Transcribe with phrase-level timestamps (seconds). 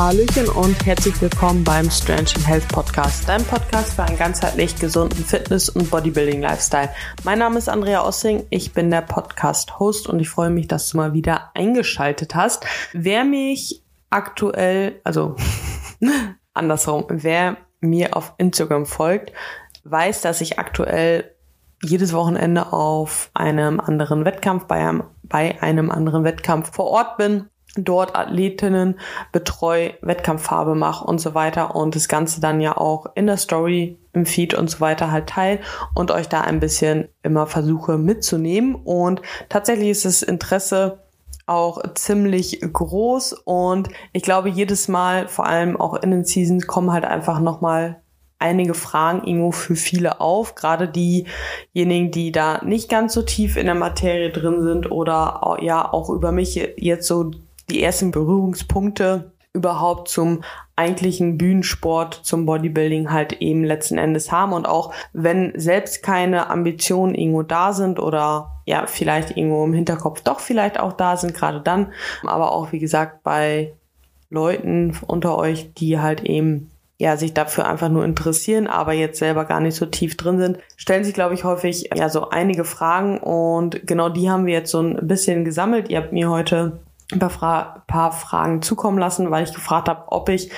[0.00, 5.68] Hallöchen und herzlich willkommen beim Strange Health Podcast, dein Podcast für einen ganzheitlich gesunden Fitness-
[5.68, 6.88] und Bodybuilding-Lifestyle.
[7.22, 10.96] Mein Name ist Andrea Ossing, ich bin der Podcast-Host und ich freue mich, dass du
[10.96, 12.64] mal wieder eingeschaltet hast.
[12.94, 15.36] Wer mich aktuell, also
[16.54, 19.34] andersrum, wer mir auf Instagram folgt,
[19.84, 21.36] weiß, dass ich aktuell
[21.82, 27.50] jedes Wochenende auf einem anderen Wettkampf, bei einem, bei einem anderen Wettkampf vor Ort bin
[27.76, 28.98] dort Athletinnen
[29.32, 33.96] betreu, Wettkampffarbe mache und so weiter und das Ganze dann ja auch in der Story,
[34.12, 35.60] im Feed und so weiter halt teil
[35.94, 38.74] und euch da ein bisschen immer versuche mitzunehmen.
[38.74, 40.98] Und tatsächlich ist das Interesse
[41.46, 46.92] auch ziemlich groß und ich glaube jedes Mal, vor allem auch in den Seasons, kommen
[46.92, 48.00] halt einfach nochmal
[48.38, 53.66] einige Fragen irgendwo für viele auf, gerade diejenigen, die da nicht ganz so tief in
[53.66, 57.32] der Materie drin sind oder ja auch über mich jetzt so
[57.70, 60.42] die ersten Berührungspunkte überhaupt zum
[60.76, 64.52] eigentlichen Bühnensport, zum Bodybuilding halt eben letzten Endes haben.
[64.52, 70.20] Und auch wenn selbst keine Ambitionen irgendwo da sind oder ja, vielleicht irgendwo im Hinterkopf
[70.20, 71.92] doch vielleicht auch da sind, gerade dann.
[72.24, 73.74] Aber auch, wie gesagt, bei
[74.30, 79.46] Leuten unter euch, die halt eben ja, sich dafür einfach nur interessieren, aber jetzt selber
[79.46, 83.18] gar nicht so tief drin sind, stellen sich, glaube ich, häufig ja so einige Fragen
[83.18, 85.88] und genau die haben wir jetzt so ein bisschen gesammelt.
[85.88, 86.80] Ihr habt mir heute
[87.30, 90.50] Fra paar Fragen zukommen lassen, weil ich gefragt habe, ob ich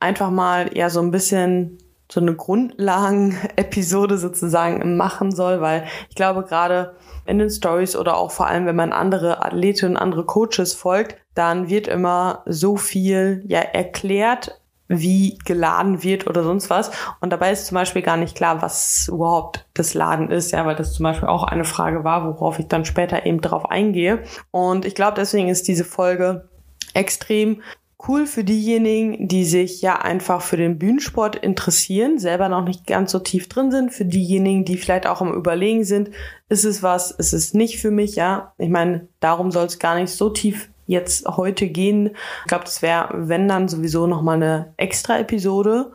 [0.00, 1.78] einfach mal ja so ein bisschen
[2.10, 6.94] so eine Grundlagen-Episode sozusagen machen soll, weil ich glaube gerade
[7.26, 11.68] in den Stories oder auch vor allem, wenn man andere Athletinnen, andere Coaches folgt, dann
[11.68, 16.90] wird immer so viel ja erklärt, wie geladen wird oder sonst was.
[17.20, 20.76] Und dabei ist zum Beispiel gar nicht klar, was überhaupt das Laden ist, ja, weil
[20.76, 24.22] das zum Beispiel auch eine Frage war, worauf ich dann später eben drauf eingehe.
[24.50, 26.48] Und ich glaube, deswegen ist diese Folge
[26.94, 27.62] extrem
[28.08, 33.10] cool für diejenigen, die sich ja einfach für den Bühnensport interessieren, selber noch nicht ganz
[33.10, 36.10] so tief drin sind, für diejenigen, die vielleicht auch am Überlegen sind,
[36.48, 38.52] ist es was, ist es nicht für mich, ja.
[38.58, 42.16] Ich meine, darum soll es gar nicht so tief jetzt heute gehen.
[42.42, 45.92] Ich glaube, das wäre, wenn dann sowieso nochmal eine extra Episode,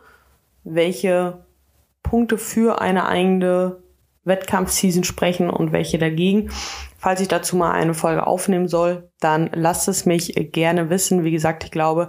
[0.64, 1.44] welche
[2.02, 3.82] Punkte für eine eigene
[4.24, 6.50] Wettkampfseason sprechen und welche dagegen.
[6.96, 11.24] Falls ich dazu mal eine Folge aufnehmen soll, dann lasst es mich gerne wissen.
[11.24, 12.08] Wie gesagt, ich glaube,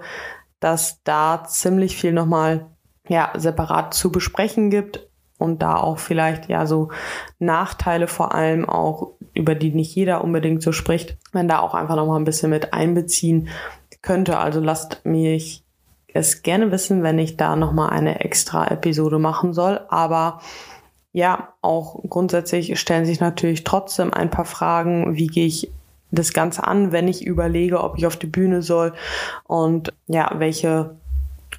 [0.60, 2.68] dass da ziemlich viel nochmal
[3.08, 6.90] ja, separat zu besprechen gibt und da auch vielleicht ja so
[7.40, 11.96] Nachteile vor allem auch, über die nicht jeder unbedingt so spricht, wenn da auch einfach
[11.96, 13.50] nochmal ein bisschen mit einbeziehen
[14.02, 14.38] könnte.
[14.38, 15.64] Also lasst mich
[16.14, 19.82] es gerne wissen, wenn ich da nochmal eine extra Episode machen soll.
[19.90, 20.42] Aber
[21.12, 25.16] ja, auch grundsätzlich stellen sich natürlich trotzdem ein paar Fragen.
[25.16, 25.72] Wie gehe ich
[26.12, 28.94] das Ganze an, wenn ich überlege, ob ich auf die Bühne soll
[29.46, 30.96] und ja, welche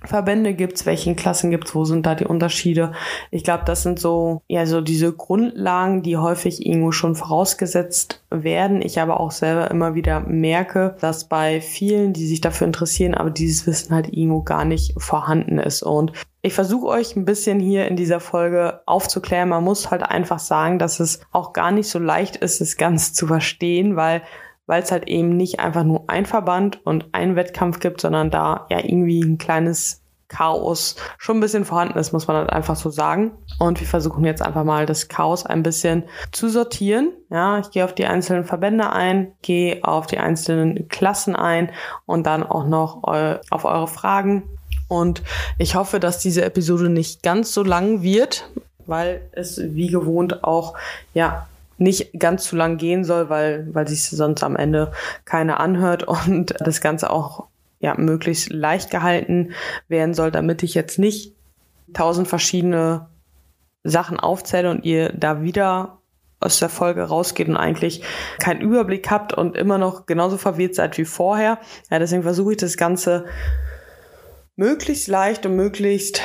[0.04, 2.92] Verbände gibt's, welchen Klassen gibt's, wo sind da die Unterschiede?
[3.30, 8.82] Ich glaube, das sind so ja so diese Grundlagen, die häufig irgendwo schon vorausgesetzt werden.
[8.82, 13.30] Ich aber auch selber immer wieder merke, dass bei vielen, die sich dafür interessieren, aber
[13.30, 15.82] dieses Wissen halt irgendwo gar nicht vorhanden ist.
[15.82, 16.12] Und
[16.42, 19.48] ich versuche euch ein bisschen hier in dieser Folge aufzuklären.
[19.48, 23.14] Man muss halt einfach sagen, dass es auch gar nicht so leicht ist, es ganz
[23.14, 24.22] zu verstehen, weil
[24.66, 28.66] weil es halt eben nicht einfach nur ein Verband und ein Wettkampf gibt, sondern da
[28.70, 32.90] ja irgendwie ein kleines Chaos schon ein bisschen vorhanden ist, muss man halt einfach so
[32.90, 33.32] sagen.
[33.58, 37.12] Und wir versuchen jetzt einfach mal das Chaos ein bisschen zu sortieren.
[37.30, 41.70] Ja, ich gehe auf die einzelnen Verbände ein, gehe auf die einzelnen Klassen ein
[42.06, 44.42] und dann auch noch eu auf eure Fragen.
[44.88, 45.22] Und
[45.58, 48.48] ich hoffe, dass diese Episode nicht ganz so lang wird,
[48.86, 50.74] weil es wie gewohnt auch
[51.14, 51.46] ja
[51.84, 54.90] nicht ganz zu lang gehen soll, weil, weil sich sonst am Ende
[55.24, 57.46] keiner anhört und das Ganze auch
[57.78, 59.52] ja, möglichst leicht gehalten
[59.88, 61.34] werden soll, damit ich jetzt nicht
[61.92, 63.08] tausend verschiedene
[63.84, 65.98] Sachen aufzähle und ihr da wieder
[66.40, 68.02] aus der Folge rausgeht und eigentlich
[68.38, 71.58] keinen Überblick habt und immer noch genauso verwirrt seid wie vorher.
[71.90, 73.26] Ja, deswegen versuche ich das Ganze
[74.56, 76.22] möglichst leicht und möglichst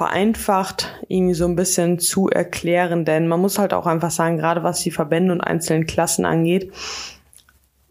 [0.00, 4.62] vereinfacht irgendwie so ein bisschen zu erklären, denn man muss halt auch einfach sagen, gerade
[4.62, 6.72] was die Verbände und einzelnen Klassen angeht,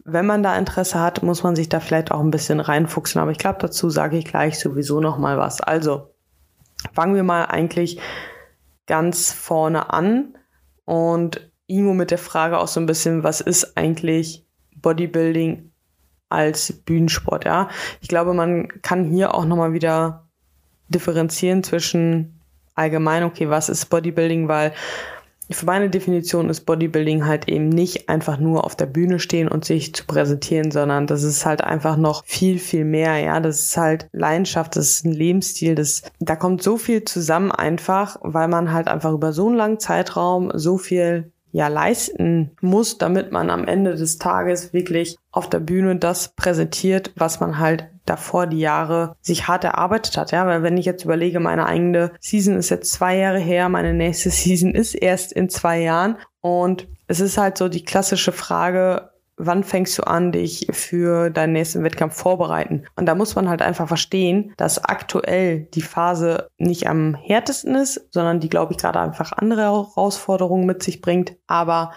[0.05, 3.21] wenn man da Interesse hat, muss man sich da vielleicht auch ein bisschen reinfuchsen.
[3.21, 5.61] Aber ich glaube, dazu sage ich gleich sowieso noch mal was.
[5.61, 6.09] Also
[6.93, 7.99] fangen wir mal eigentlich
[8.87, 10.35] ganz vorne an
[10.85, 14.47] und Ingo mit der Frage auch so ein bisschen, was ist eigentlich
[14.77, 15.71] Bodybuilding
[16.27, 17.45] als Bühnensport?
[17.45, 17.69] Ja,
[18.01, 20.28] ich glaube, man kann hier auch noch mal wieder
[20.89, 22.39] differenzieren zwischen
[22.75, 24.73] allgemein, okay, was ist Bodybuilding, weil
[25.51, 29.65] für meine Definition ist Bodybuilding halt eben nicht einfach nur auf der Bühne stehen und
[29.65, 33.17] sich zu präsentieren, sondern das ist halt einfach noch viel, viel mehr.
[33.17, 37.51] Ja, das ist halt Leidenschaft, das ist ein Lebensstil, das, da kommt so viel zusammen
[37.51, 42.99] einfach, weil man halt einfach über so einen langen Zeitraum so viel ja leisten muss,
[42.99, 47.87] damit man am Ende des Tages wirklich auf der Bühne das präsentiert, was man halt
[48.09, 50.31] davor die Jahre sich hart erarbeitet hat.
[50.31, 53.93] Ja, weil wenn ich jetzt überlege, meine eigene Season ist jetzt zwei Jahre her, meine
[53.93, 59.09] nächste Season ist erst in zwei Jahren und es ist halt so die klassische Frage,
[59.39, 62.83] wann fängst du an, dich für deinen nächsten Wettkampf vorbereiten?
[62.95, 68.07] Und da muss man halt einfach verstehen, dass aktuell die Phase nicht am härtesten ist,
[68.11, 71.35] sondern die, glaube ich, gerade einfach andere Herausforderungen mit sich bringt.
[71.47, 71.93] Aber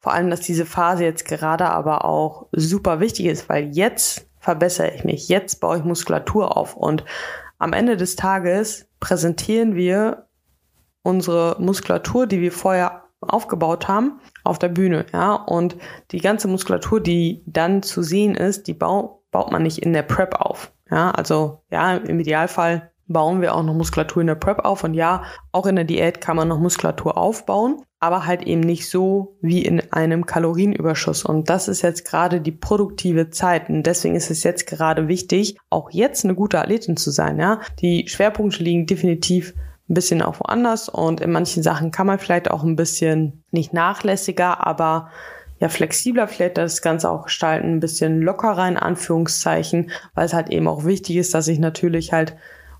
[0.00, 4.94] vor allem, dass diese Phase jetzt gerade aber auch super wichtig ist, weil jetzt verbessere
[4.94, 7.04] ich mich, jetzt baue ich Muskulatur auf und
[7.58, 10.26] am Ende des Tages präsentieren wir
[11.02, 15.34] unsere Muskulatur, die wir vorher aufgebaut haben, auf der Bühne, ja.
[15.34, 15.76] Und
[16.12, 20.02] die ganze Muskulatur, die dann zu sehen ist, die bau baut man nicht in der
[20.02, 20.72] Prep auf.
[20.90, 24.84] Ja, also ja, im Idealfall bauen wir auch noch Muskulatur in der Prep auf.
[24.84, 28.88] Und ja, auch in der Diät kann man noch Muskulatur aufbauen, aber halt eben nicht
[28.88, 31.24] so wie in einem Kalorienüberschuss.
[31.24, 33.68] Und das ist jetzt gerade die produktive Zeit.
[33.68, 37.38] Und deswegen ist es jetzt gerade wichtig, auch jetzt eine gute Athletin zu sein.
[37.38, 39.54] Ja, die Schwerpunkte liegen definitiv
[39.88, 43.72] ein bisschen auch woanders und in manchen Sachen kann man vielleicht auch ein bisschen nicht
[43.72, 45.08] nachlässiger, aber
[45.60, 50.50] ja flexibler vielleicht das Ganze auch gestalten, ein bisschen lockerer in Anführungszeichen, weil es halt
[50.50, 52.36] eben auch wichtig ist, dass ich natürlich halt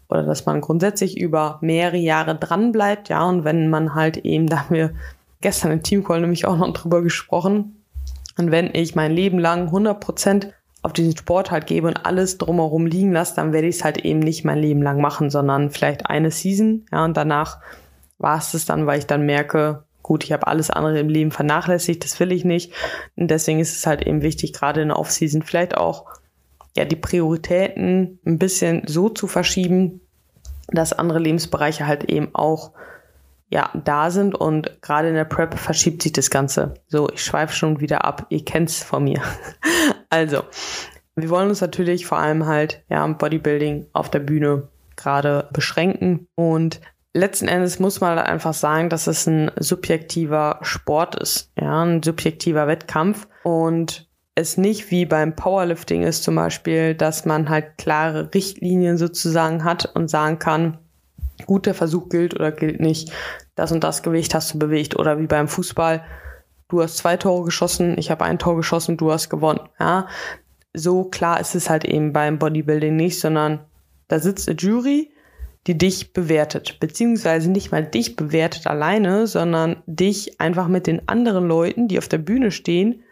[0.08, 4.46] oder dass man grundsätzlich über mehrere Jahre dran bleibt, ja, und wenn man halt eben,
[4.46, 4.94] da haben wir
[5.40, 7.75] gestern im Teamcall nämlich auch noch drüber gesprochen,
[8.38, 12.38] und wenn ich mein Leben lang 100 Prozent auf diesen Sport halt gebe und alles
[12.38, 15.70] drumherum liegen lasse, dann werde ich es halt eben nicht mein Leben lang machen, sondern
[15.70, 17.58] vielleicht eine Season, ja, und danach
[18.19, 21.31] war es das dann, weil ich dann merke, gut, ich habe alles andere im Leben
[21.31, 22.72] vernachlässigt, das will ich nicht.
[23.16, 26.06] Und deswegen ist es halt eben wichtig, gerade in der Off-Season vielleicht auch
[26.78, 30.00] ja die Prioritäten ein bisschen so zu verschieben,
[30.69, 32.72] dass andere Lebensbereiche halt eben auch
[33.50, 36.75] ja, da sind und gerade in der Prep verschiebt sich das Ganze.
[36.86, 38.26] So, ich schweife schon wieder ab.
[38.28, 39.22] Ihr kennt's von mir.
[40.10, 40.42] also,
[41.16, 46.26] wir wollen uns natürlich vor allem halt, ja, im Bodybuilding auf der Bühne gerade beschränken
[46.34, 46.80] und
[47.14, 52.02] letzten Endes muss man halt einfach sagen, dass es ein subjektiver Sport ist, ja, ein
[52.02, 54.07] subjektiver Wettkampf und
[54.38, 59.90] es nicht wie beim Powerlifting ist zum Beispiel, dass man halt klare Richtlinien sozusagen hat
[59.96, 60.79] und sagen kann,
[61.46, 63.12] gut, der Versuch gilt oder gilt nicht,
[63.56, 64.96] das und das Gewicht hast du bewegt.
[64.96, 66.05] Oder wie beim Fußball,
[66.69, 69.61] du hast zwei Tore geschossen, ich habe ein Tor geschossen, du hast gewonnen.
[69.81, 70.06] Ja,
[70.73, 73.61] so klar ist es halt eben beim Bodybuilding nicht, sondern
[74.06, 75.11] da sitzt eine Jury,
[75.67, 81.49] die dich bewertet, beziehungsweise nicht mal dich bewertet alleine, sondern dich einfach mit den anderen
[81.49, 83.02] Leuten, die auf der Bühne stehen,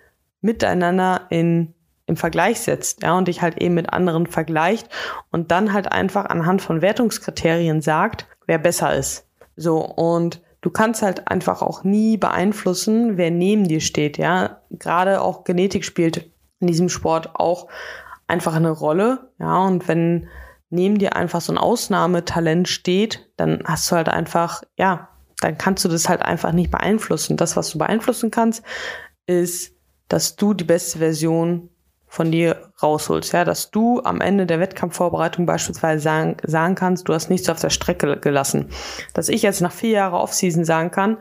[0.46, 1.75] miteinander in
[2.06, 4.88] im Vergleich setzt, ja, und dich halt eben mit anderen vergleicht
[5.31, 9.28] und dann halt einfach anhand von Wertungskriterien sagt, wer besser ist.
[9.56, 14.60] So, und du kannst halt einfach auch nie beeinflussen, wer neben dir steht, ja.
[14.70, 17.66] Gerade auch Genetik spielt in diesem Sport auch
[18.28, 20.28] einfach eine Rolle, ja, und wenn
[20.70, 25.08] neben dir einfach so ein Ausnahmetalent steht, dann hast du halt einfach, ja,
[25.40, 27.37] dann kannst du das halt einfach nicht beeinflussen.
[27.37, 28.64] Das, was du beeinflussen kannst,
[29.26, 29.75] ist,
[30.08, 31.70] dass du die beste Version
[32.06, 37.14] von dir rausholst, ja, dass du am Ende der Wettkampfvorbereitung beispielsweise sagen, sagen kannst, du
[37.14, 38.70] hast nichts auf der Strecke gelassen.
[39.12, 41.18] Dass ich jetzt nach vier Jahren Offseason sagen kann,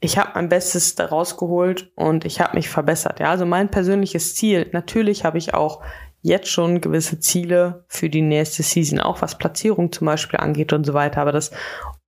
[0.00, 3.20] ich habe mein Bestes daraus geholt und ich habe mich verbessert.
[3.20, 5.82] Ja, also mein persönliches Ziel, natürlich habe ich auch
[6.22, 10.84] jetzt schon gewisse Ziele für die nächste Season, auch was Platzierung zum Beispiel angeht und
[10.84, 11.20] so weiter.
[11.20, 11.50] Aber das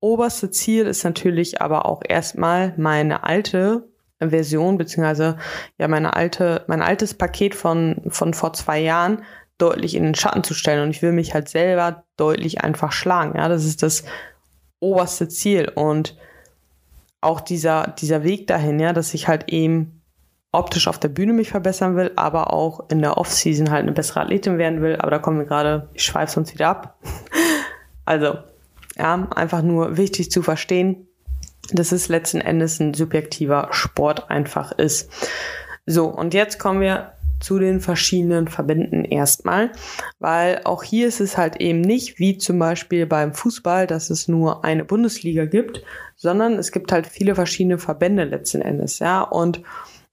[0.00, 3.88] oberste Ziel ist natürlich aber auch erstmal meine alte
[4.30, 5.36] Version, beziehungsweise
[5.78, 9.22] ja meine alte, mein altes Paket von, von vor zwei Jahren
[9.58, 10.82] deutlich in den Schatten zu stellen.
[10.82, 13.38] Und ich will mich halt selber deutlich einfach schlagen.
[13.38, 14.04] Ja, das ist das
[14.80, 15.70] oberste Ziel.
[15.74, 16.16] Und
[17.20, 20.02] auch dieser, dieser Weg dahin, ja, dass ich halt eben
[20.50, 24.20] optisch auf der Bühne mich verbessern will, aber auch in der Off-Season halt eine bessere
[24.20, 24.96] Athletin werden will.
[24.96, 26.98] Aber da kommen wir gerade, ich schweife sonst wieder ab.
[28.04, 28.38] also,
[28.98, 31.06] ja, einfach nur wichtig zu verstehen,
[31.70, 35.10] dass es letzten Endes ein subjektiver Sport einfach ist.
[35.86, 39.72] So, und jetzt kommen wir zu den verschiedenen Verbänden erstmal,
[40.20, 44.28] weil auch hier ist es halt eben nicht wie zum Beispiel beim Fußball, dass es
[44.28, 45.82] nur eine Bundesliga gibt,
[46.16, 49.62] sondern es gibt halt viele verschiedene Verbände letzten Endes, ja, und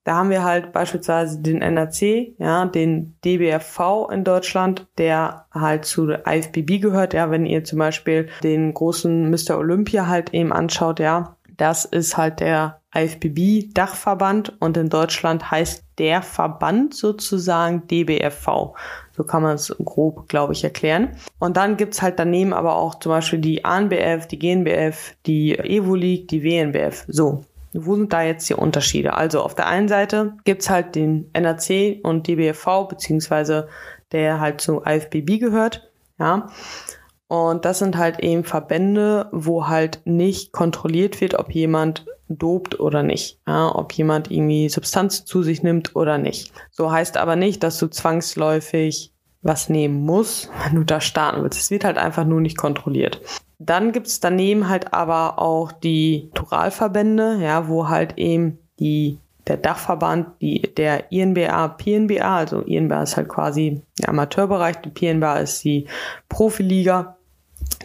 [0.06, 6.08] da haben wir halt beispielsweise den NRC, ja, den DBFV in Deutschland, der halt zu
[6.08, 9.58] der IFBB gehört, ja, wenn ihr zum Beispiel den großen Mr.
[9.58, 15.84] Olympia halt eben anschaut, ja, Das ist halt der IFBB Dachverband und in Deutschland heißt
[15.98, 18.74] der Verband sozusagen DBFV.
[19.12, 21.10] So kann man es grob, glaube ich, erklären.
[21.38, 25.96] Und dann gibt's halt daneben aber auch zum Beispiel die ANBF, die GNBF, die Evo
[25.96, 27.04] League, die WNBF.
[27.10, 29.14] So, wo sind da jetzt die Unterschiede?
[29.14, 33.68] Also auf der einen Seite gibt's halt den NRC und DBFV, beziehungsweise
[34.14, 35.92] der halt zu IFBB gehört.
[36.18, 36.50] Ja.
[37.30, 43.04] Und das sind halt eben Verbände, wo halt nicht kontrolliert wird, ob jemand dopt oder
[43.04, 43.40] nicht.
[43.48, 46.52] Ja, ob jemand irgendwie Substanzen zu sich nimmt oder nicht.
[46.72, 51.60] So heißt aber nicht, dass du zwangsläufig was nehmen musst, wenn du da starten willst.
[51.60, 53.22] Es wird halt einfach nur nicht kontrolliert.
[53.60, 60.42] Dann gibt's daneben halt aber auch die Turalverbände, ja, wo halt eben die der Dachverband,
[60.42, 65.88] die, der INBA, PNBA, also INBA ist halt quasi der Amateurbereich, die PNBA ist die
[66.30, 67.18] Profiliga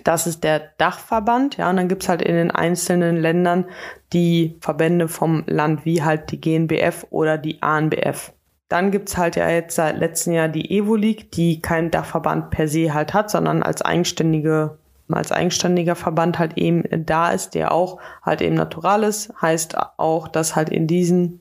[0.05, 3.65] das ist der Dachverband, ja, und dann gibt's halt in den einzelnen Ländern
[4.13, 8.33] die Verbände vom Land, wie halt die GNBF oder die ANBF.
[8.69, 12.69] Dann gibt's halt ja jetzt seit letztem Jahr die Evo League, die keinen Dachverband per
[12.69, 14.79] se halt hat, sondern als eigenständige
[15.13, 20.29] als eigenständiger Verband halt eben da ist, der auch halt eben natural ist, heißt auch,
[20.29, 21.41] dass halt in diesen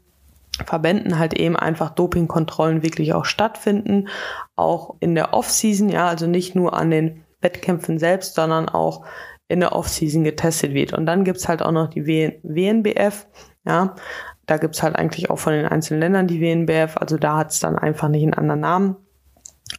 [0.66, 4.10] Verbänden halt eben einfach Dopingkontrollen wirklich auch stattfinden,
[4.56, 9.06] auch in der Off-Season, ja, also nicht nur an den Wettkämpfen selbst, sondern auch
[9.48, 10.94] in der Offseason getestet wird.
[10.94, 13.28] Und dann gibt's halt auch noch die WNBF,
[13.66, 13.96] ja.
[14.46, 17.78] Da gibt's halt eigentlich auch von den einzelnen Ländern die WNBF, also da hat's dann
[17.78, 18.96] einfach nicht einen anderen Namen.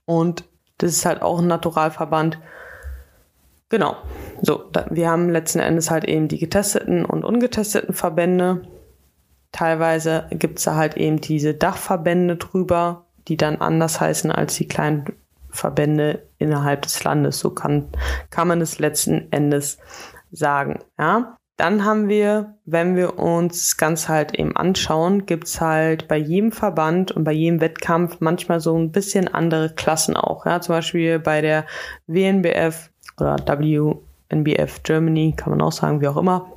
[0.06, 0.44] Und
[0.78, 2.38] das ist halt auch ein Naturalverband.
[3.68, 3.97] Genau.
[4.40, 8.62] So, da, wir haben letzten Endes halt eben die getesteten und ungetesteten Verbände.
[9.52, 15.04] Teilweise gibt's da halt eben diese Dachverbände drüber, die dann anders heißen als die kleinen
[15.54, 17.38] Verbände innerhalb des Landes.
[17.38, 17.88] So kann,
[18.30, 19.78] kann man es letzten Endes
[20.30, 20.80] sagen.
[20.99, 21.37] Ja.
[21.56, 26.50] Dann haben wir, wenn wir uns das Ganze halt eben anschauen, gibt's halt bei jedem
[26.50, 30.46] Verband und bei jedem Wettkampf manchmal so ein bisschen andere Klassen auch.
[30.46, 30.61] Ja.
[30.61, 31.64] Zum Beispiel bei der
[32.08, 36.52] WNBF oder WNBF Germany, kann man auch sagen, wie auch immer,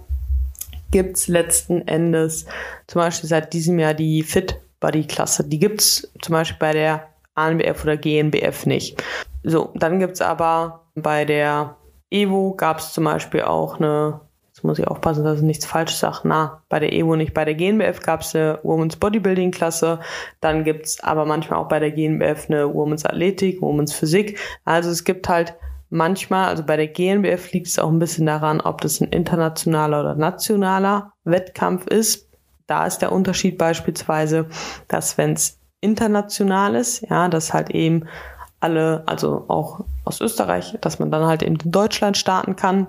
[0.90, 2.48] gibt's letzten Endes
[2.88, 5.44] zum Beispiel seit diesem Jahr die Fit Body Klasse.
[5.44, 7.08] Die gibt's zum Beispiel bei der
[7.38, 9.04] ANBF oder GNBF nicht.
[9.44, 11.78] So, dann gibt's aber bei der
[12.10, 15.96] Evo gab es zum Beispiel auch eine, jetzt muss ich aufpassen, dass ich nichts falsch
[15.96, 20.00] sage, na, bei der Evo nicht, bei der GNBF gab es eine Women's Bodybuilding Klasse,
[20.42, 24.40] dann gibt's aber manchmal auch bei der GNBF eine Women's Athletik, Women's Physik.
[24.66, 25.56] Also es gibt halt
[25.90, 30.00] manchmal, also bei der GNBF liegt es auch ein bisschen daran, ob das ein internationaler
[30.02, 32.28] oder nationaler Wettkampf ist.
[32.68, 34.48] Da ist der Unterschied beispielsweise,
[34.88, 38.08] dass wenn es international ist, ja, dass halt eben
[38.60, 42.88] alle, also auch aus Österreich, dass man dann halt eben in Deutschland starten kann.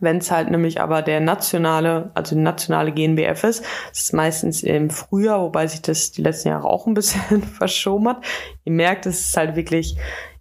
[0.00, 4.62] Wenn es halt nämlich aber der nationale, also die nationale GNBF ist, das ist meistens
[4.62, 8.24] im Frühjahr, wobei sich das die letzten Jahre auch ein bisschen verschoben hat.
[8.64, 9.96] Ihr merkt, es ist halt wirklich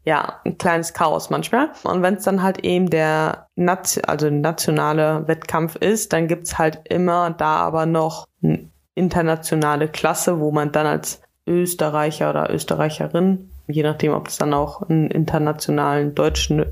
[0.08, 1.72] ja, ein kleines Chaos manchmal.
[1.84, 6.80] Und wenn es dann halt eben der Nation, also nationale Wettkampf ist, dann gibt's halt
[6.86, 13.84] immer da aber noch eine internationale Klasse, wo man dann als Österreicher oder Österreicherin, je
[13.84, 16.66] nachdem, ob es dann auch einen internationalen deutschen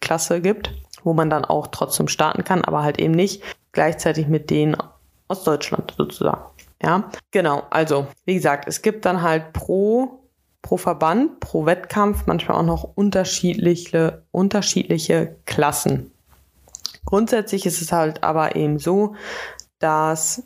[0.00, 0.72] Klasse gibt,
[1.04, 3.42] wo man dann auch trotzdem starten kann, aber halt eben nicht
[3.72, 4.76] gleichzeitig mit denen
[5.28, 6.42] aus Deutschland sozusagen.
[6.82, 7.62] Ja, genau.
[7.70, 10.20] Also, wie gesagt, es gibt dann halt pro,
[10.62, 16.10] pro Verband, pro Wettkampf manchmal auch noch unterschiedliche, unterschiedliche Klassen.
[17.04, 19.14] Grundsätzlich ist es halt aber eben so,
[19.78, 20.42] dass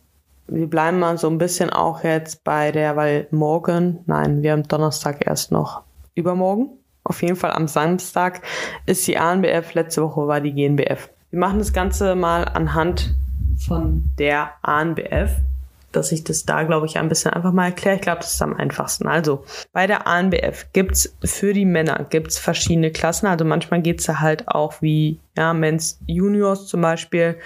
[0.46, 4.68] wir bleiben mal so ein bisschen auch jetzt bei der, weil morgen, nein, wir haben
[4.68, 5.82] Donnerstag erst noch
[6.14, 6.70] übermorgen.
[7.02, 8.42] Auf jeden Fall am Samstag
[8.86, 11.10] ist die ANBF, letzte Woche war die GNBF.
[11.30, 13.14] Wir machen das Ganze mal anhand
[13.58, 15.36] von der ANBF,
[15.92, 17.96] dass ich das da, glaube ich, ein bisschen einfach mal erkläre.
[17.96, 19.06] Ich glaube, das ist am einfachsten.
[19.06, 23.26] Also, bei der ANBF gibt's für die Männer gibt's verschiedene Klassen.
[23.26, 27.36] Also manchmal geht's da halt auch wie ja, Men's Juniors zum Beispiel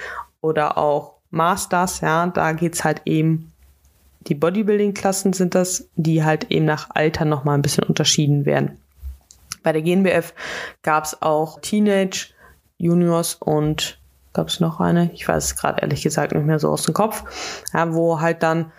[0.41, 3.53] oder auch Masters, ja, da geht's halt eben,
[4.27, 8.79] die Bodybuilding-Klassen sind das, die halt eben nach Alter nochmal ein bisschen unterschieden werden.
[9.63, 10.35] Bei der GNBF
[10.83, 12.33] gab's auch Teenage,
[12.79, 13.99] Juniors und
[14.33, 16.95] gab es noch eine, ich weiß es gerade ehrlich gesagt nicht mehr so aus dem
[16.95, 17.25] Kopf,
[17.73, 18.73] ja, wo halt dann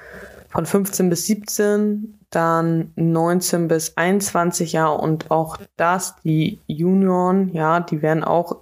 [0.49, 7.79] von 15 bis 17, dann 19 bis 21 Jahre und auch das, die Junioren, ja,
[7.79, 8.57] die werden auch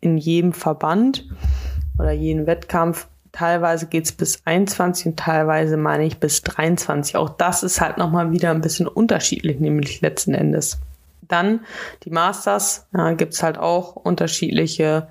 [0.00, 1.28] in jedem Verband
[2.02, 3.06] oder jeden Wettkampf.
[3.30, 7.16] Teilweise geht's bis 21 und teilweise meine ich bis 23.
[7.16, 10.78] Auch das ist halt nochmal wieder ein bisschen unterschiedlich, nämlich letzten Endes.
[11.22, 11.60] Dann
[12.02, 15.08] die Masters, ja, gibt's halt auch unterschiedliche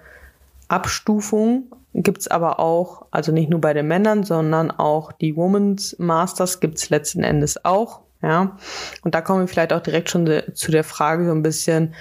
[0.68, 1.72] Abstufungen.
[1.94, 6.90] gibt's aber auch, also nicht nur bei den Männern, sondern auch die Women's Masters gibt's
[6.90, 8.02] letzten Endes auch.
[8.22, 8.56] Ja,
[9.04, 11.96] und da kommen wir vielleicht auch direkt schon zu der Frage so ein bisschen,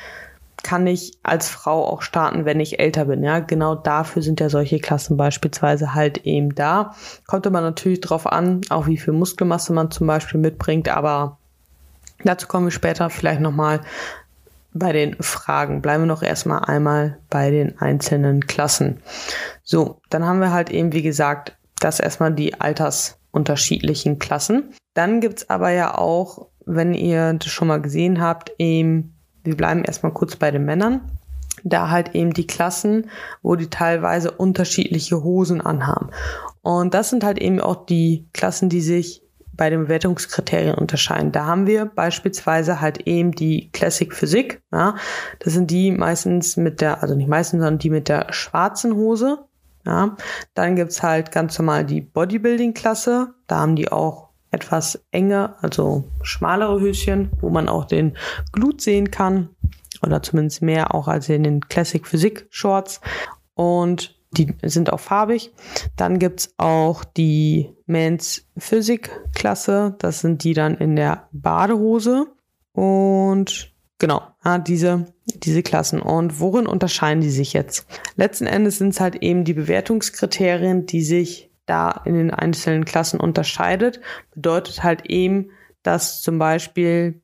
[0.62, 3.22] kann ich als Frau auch starten, wenn ich älter bin.
[3.22, 6.94] Ja, genau dafür sind ja solche Klassen beispielsweise halt eben da.
[7.26, 11.38] Kommt aber natürlich drauf an, auch wie viel Muskelmasse man zum Beispiel mitbringt, aber
[12.24, 13.80] dazu kommen wir später vielleicht nochmal
[14.72, 15.82] bei den Fragen.
[15.82, 19.02] Bleiben wir noch erstmal einmal bei den einzelnen Klassen.
[19.62, 24.74] So, dann haben wir halt eben, wie gesagt, das erstmal die altersunterschiedlichen Klassen.
[24.94, 29.84] Dann gibt's aber ja auch, wenn ihr das schon mal gesehen habt, eben, wir bleiben
[29.84, 31.00] erstmal kurz bei den Männern,
[31.64, 33.10] da halt eben die Klassen,
[33.42, 36.10] wo die teilweise unterschiedliche Hosen anhaben.
[36.62, 41.32] Und das sind halt eben auch die Klassen, die sich bei den Bewertungskriterien unterscheiden.
[41.32, 44.62] Da haben wir beispielsweise halt eben die Classic Physik.
[44.72, 44.94] Ja,
[45.38, 49.44] das sind die meistens mit der, also nicht meistens, sondern die mit der schwarzen Hose.
[49.84, 50.16] Ja,
[50.54, 53.34] dann gibt's halt ganz normal die Bodybuilding-Klasse.
[53.46, 58.16] Da haben die auch etwas enge, also schmalere Höschen, wo man auch den
[58.52, 59.50] Glut sehen kann.
[60.02, 63.00] Oder zumindest mehr auch als in den Classic Physik Shorts.
[63.54, 65.52] Und die sind auch farbig.
[65.96, 69.96] Dann gibt's auch die Men's Physik Klasse.
[69.98, 72.26] Das sind die dann in der Badehose.
[72.72, 76.00] Und genau, ja, diese, diese Klassen.
[76.00, 77.86] Und worin unterscheiden die sich jetzt?
[78.16, 83.20] Letzten Endes sind es halt eben die Bewertungskriterien, die sich da in den einzelnen Klassen
[83.20, 84.00] unterscheidet.
[84.34, 85.50] Bedeutet halt eben,
[85.82, 87.20] dass zum Beispiel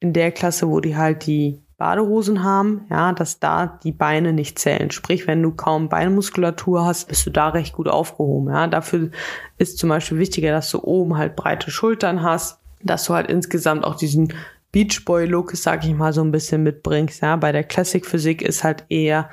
[0.00, 4.58] in der Klasse, wo die halt die Badehosen haben, ja, dass da die Beine nicht
[4.58, 4.92] zählen.
[4.92, 8.52] Sprich, wenn du kaum Beinmuskulatur hast, bist du da recht gut aufgehoben.
[8.52, 9.10] Ja, dafür
[9.58, 13.84] ist zum Beispiel wichtiger, dass du oben halt breite Schultern hast, dass du halt insgesamt
[13.84, 14.32] auch diesen
[14.70, 17.22] Beachboy-Look, sag ich mal, so ein bisschen mitbringst.
[17.22, 19.30] Ja, bei der Classic Physik ist halt eher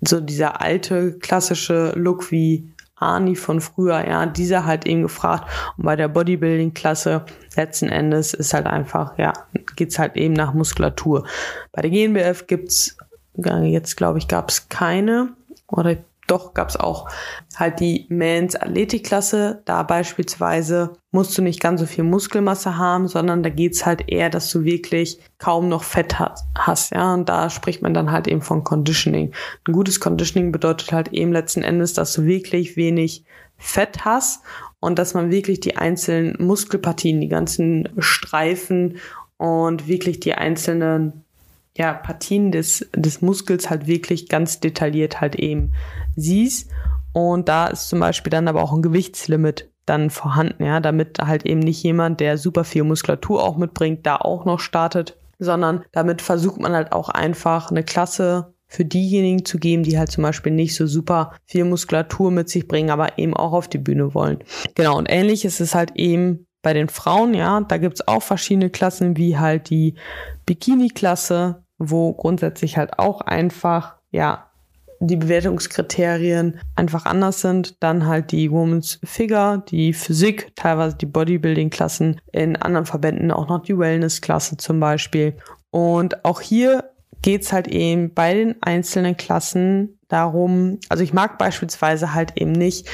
[0.00, 2.70] so dieser alte klassische Look wie
[3.00, 5.48] Arnie von früher, ja, dieser halt eben gefragt.
[5.76, 7.24] Und bei der Bodybuilding-Klasse
[7.56, 9.32] letzten Endes ist halt einfach, ja,
[9.76, 11.24] geht's halt eben nach Muskulatur.
[11.72, 12.96] Bei der GNBF gibt's
[13.34, 15.28] jetzt glaube ich, gab's keine
[15.68, 15.96] oder
[16.30, 17.08] doch gab's auch
[17.56, 19.62] halt die Mans Athletikklasse.
[19.64, 24.30] Da beispielsweise musst du nicht ganz so viel Muskelmasse haben, sondern da geht's halt eher,
[24.30, 26.18] dass du wirklich kaum noch Fett
[26.56, 26.92] hast.
[26.92, 29.32] Ja, und da spricht man dann halt eben von Conditioning.
[29.66, 33.24] Ein gutes Conditioning bedeutet halt eben letzten Endes, dass du wirklich wenig
[33.56, 34.42] Fett hast
[34.80, 38.98] und dass man wirklich die einzelnen Muskelpartien, die ganzen Streifen
[39.36, 41.24] und wirklich die einzelnen
[41.78, 45.72] ja, Partien des, des Muskels halt wirklich ganz detailliert halt eben
[46.18, 46.70] siehst.
[47.12, 51.46] Und da ist zum Beispiel dann aber auch ein Gewichtslimit dann vorhanden, ja, damit halt
[51.46, 56.20] eben nicht jemand, der super viel Muskulatur auch mitbringt, da auch noch startet, sondern damit
[56.20, 60.52] versucht man halt auch einfach eine Klasse für diejenigen zu geben, die halt zum Beispiel
[60.52, 64.44] nicht so super viel Muskulatur mit sich bringen, aber eben auch auf die Bühne wollen.
[64.74, 68.68] Genau, und ähnlich ist es halt eben bei den Frauen, ja, da gibt's auch verschiedene
[68.68, 69.94] Klassen, wie halt die
[70.44, 74.47] Bikini-Klasse, wo grundsätzlich halt auch einfach, ja,
[75.00, 77.82] die Bewertungskriterien einfach anders sind.
[77.82, 83.62] Dann halt die Women's Figure, die Physik, teilweise die Bodybuilding-Klassen, in anderen Verbänden auch noch
[83.62, 85.36] die Wellness-Klasse zum Beispiel.
[85.70, 86.90] Und auch hier
[87.22, 92.88] geht's halt eben bei den einzelnen Klassen darum, also ich mag beispielsweise halt eben nicht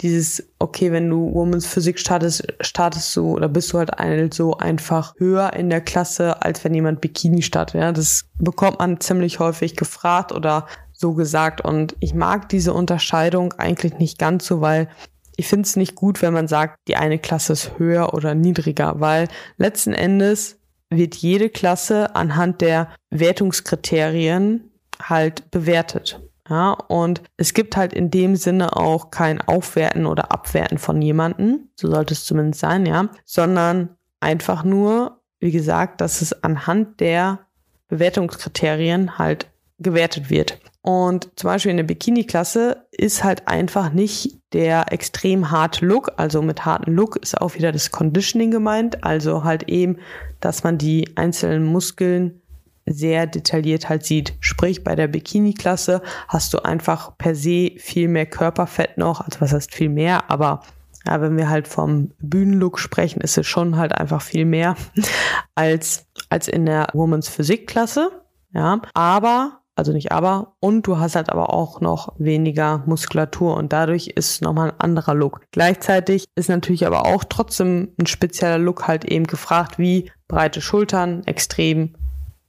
[0.00, 5.14] dieses, okay, wenn du Women's Physik startest, startest du oder bist du halt so einfach
[5.18, 7.80] höher in der Klasse, als wenn jemand Bikini startet.
[7.80, 10.66] Ja, das bekommt man ziemlich häufig gefragt oder
[10.98, 11.60] so gesagt.
[11.60, 14.88] Und ich mag diese Unterscheidung eigentlich nicht ganz so, weil
[15.36, 19.00] ich finde es nicht gut, wenn man sagt, die eine Klasse ist höher oder niedriger,
[19.00, 20.58] weil letzten Endes
[20.90, 26.20] wird jede Klasse anhand der Wertungskriterien halt bewertet.
[26.48, 31.70] Ja, und es gibt halt in dem Sinne auch kein Aufwerten oder Abwerten von jemanden,
[31.76, 37.40] so sollte es zumindest sein, ja, sondern einfach nur, wie gesagt, dass es anhand der
[37.88, 40.58] Bewertungskriterien halt gewertet wird.
[40.88, 46.12] Und zum Beispiel in der Bikini-Klasse ist halt einfach nicht der extrem harte Look.
[46.16, 49.04] Also mit harten Look ist auch wieder das Conditioning gemeint.
[49.04, 49.98] Also halt eben,
[50.40, 52.40] dass man die einzelnen Muskeln
[52.86, 54.32] sehr detailliert halt sieht.
[54.40, 59.52] Sprich, bei der Bikini-Klasse hast du einfach per se viel mehr Körperfett noch, also was
[59.52, 60.62] heißt viel mehr, aber
[61.06, 64.74] ja, wenn wir halt vom Bühnenlook sprechen, ist es schon halt einfach viel mehr
[65.54, 68.10] als, als in der Women's Physik-Klasse.
[68.54, 73.72] Ja, aber, also nicht aber, und du hast halt aber auch noch weniger Muskulatur und
[73.72, 75.42] dadurch ist nochmal ein anderer Look.
[75.52, 81.22] Gleichzeitig ist natürlich aber auch trotzdem ein spezieller Look halt eben gefragt, wie breite Schultern,
[81.26, 81.94] extrem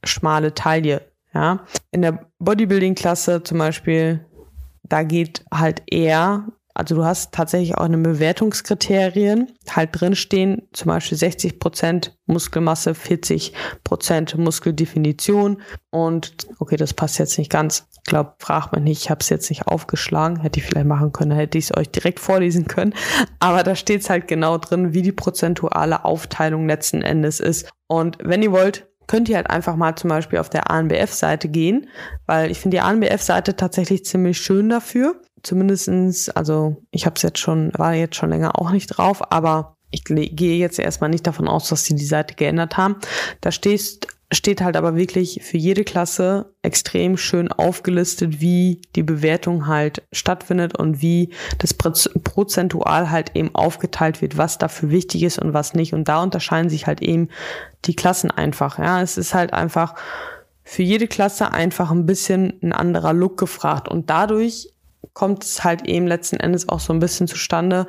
[0.04, 1.02] schmale Taille.
[1.32, 1.60] Ja,
[1.92, 4.26] in der Bodybuilding-Klasse zum Beispiel
[4.90, 11.18] da geht halt eher also du hast tatsächlich auch eine Bewertungskriterien halt drinstehen, zum Beispiel
[11.18, 13.52] 60 Prozent Muskelmasse, 40
[13.84, 17.86] Prozent Muskeldefinition und okay, das passt jetzt nicht ganz.
[17.92, 21.12] Ich glaube, fragt man nicht, ich habe es jetzt nicht aufgeschlagen, hätte ich vielleicht machen
[21.12, 22.94] können, hätte ich es euch direkt vorlesen können,
[23.40, 27.68] aber da steht es halt genau drin, wie die prozentuale Aufteilung letzten Endes ist.
[27.88, 31.88] Und wenn ihr wollt, könnt ihr halt einfach mal zum Beispiel auf der ANBF-Seite gehen,
[32.26, 37.38] weil ich finde die ANBF-Seite tatsächlich ziemlich schön dafür zumindestens, also ich habe es jetzt
[37.38, 41.48] schon, war jetzt schon länger auch nicht drauf, aber ich gehe jetzt erstmal nicht davon
[41.48, 42.96] aus, dass sie die Seite geändert haben.
[43.40, 49.66] Da steht, steht halt aber wirklich für jede Klasse extrem schön aufgelistet, wie die Bewertung
[49.66, 55.54] halt stattfindet und wie das prozentual halt eben aufgeteilt wird, was dafür wichtig ist und
[55.54, 55.92] was nicht.
[55.92, 57.28] Und da unterscheiden sich halt eben
[57.84, 58.78] die Klassen einfach.
[58.78, 59.96] Ja, es ist halt einfach
[60.62, 64.72] für jede Klasse einfach ein bisschen ein anderer Look gefragt und dadurch
[65.12, 67.86] kommt es halt eben letzten Endes auch so ein bisschen zustande,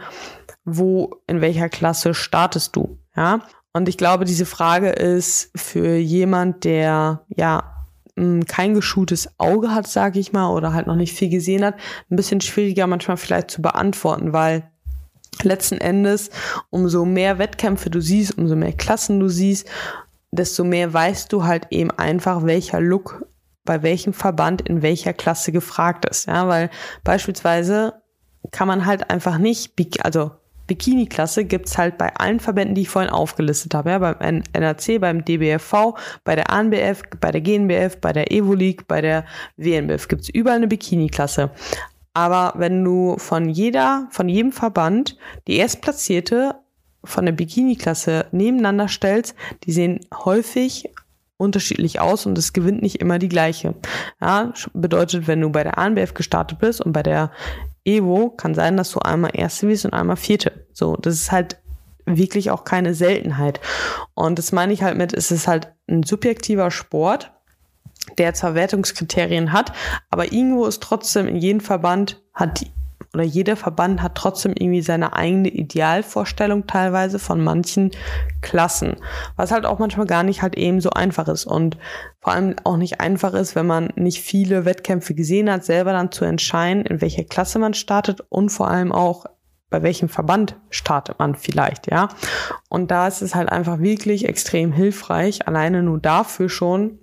[0.65, 3.41] wo, in welcher Klasse startest du, ja?
[3.73, 7.81] Und ich glaube, diese Frage ist für jemand, der, ja,
[8.47, 11.75] kein geschultes Auge hat, sage ich mal, oder halt noch nicht viel gesehen hat,
[12.09, 14.69] ein bisschen schwieriger manchmal vielleicht zu beantworten, weil
[15.43, 16.29] letzten Endes,
[16.69, 19.67] umso mehr Wettkämpfe du siehst, umso mehr Klassen du siehst,
[20.31, 23.25] desto mehr weißt du halt eben einfach, welcher Look
[23.63, 26.27] bei welchem Verband in welcher Klasse gefragt ist.
[26.27, 26.69] Ja, weil
[27.03, 27.93] beispielsweise
[28.51, 30.31] kann man halt einfach nicht, also
[30.67, 33.89] Bikini-Klasse gibt's halt bei allen Verbänden, die ich vorhin aufgelistet habe.
[33.89, 39.01] Ja, beim NRC, beim DBFV, bei der ANBF, bei der GNBF, bei der Evo-League, bei
[39.01, 39.25] der
[39.57, 41.51] WNBF gibt's überall eine Bikini-Klasse.
[42.13, 46.55] Aber wenn du von jeder, von jedem Verband die Erstplatzierte
[47.03, 50.89] von der Bikini-Klasse nebeneinander stellst, die sehen häufig
[51.41, 53.75] unterschiedlich aus und es gewinnt nicht immer die gleiche.
[54.21, 57.31] Ja, bedeutet, wenn du bei der ANBF gestartet bist und bei der
[57.83, 60.67] Evo kann sein, dass du einmal Erste wirst und einmal Vierte.
[60.71, 61.57] So, das ist halt
[62.05, 63.59] wirklich auch keine Seltenheit.
[64.13, 67.31] Und das meine ich halt mit, es ist halt ein subjektiver Sport,
[68.17, 69.73] der zwar Wertungskriterien hat,
[70.09, 72.71] aber irgendwo ist trotzdem in jedem Verband hat die
[73.13, 77.91] oder jeder Verband hat trotzdem irgendwie seine eigene Idealvorstellung teilweise von manchen
[78.41, 78.95] Klassen,
[79.35, 81.77] was halt auch manchmal gar nicht halt eben so einfach ist und
[82.19, 86.11] vor allem auch nicht einfach ist, wenn man nicht viele Wettkämpfe gesehen hat, selber dann
[86.11, 89.25] zu entscheiden, in welcher Klasse man startet und vor allem auch
[89.71, 92.09] bei welchem Verband startet man vielleicht, ja.
[92.69, 96.99] Und da ist es halt einfach wirklich extrem hilfreich, alleine nur dafür schon,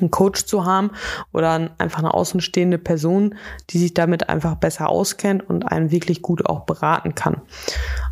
[0.00, 0.90] einen Coach zu haben
[1.32, 3.34] oder einfach eine außenstehende Person,
[3.70, 7.42] die sich damit einfach besser auskennt und einen wirklich gut auch beraten kann.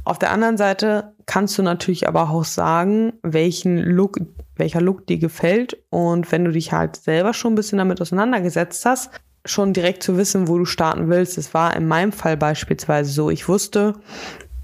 [0.04, 4.20] Auf der anderen Seite kannst du natürlich aber auch sagen, welchen Look,
[4.56, 8.84] welcher Look dir gefällt und wenn du dich halt selber schon ein bisschen damit auseinandergesetzt
[8.84, 9.10] hast,
[9.44, 11.38] schon direkt zu wissen, wo du starten willst.
[11.38, 13.94] Es war in meinem Fall beispielsweise so, ich wusste,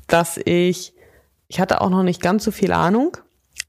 [0.07, 0.95] dass ich,
[1.49, 3.17] ich hatte auch noch nicht ganz so viel Ahnung,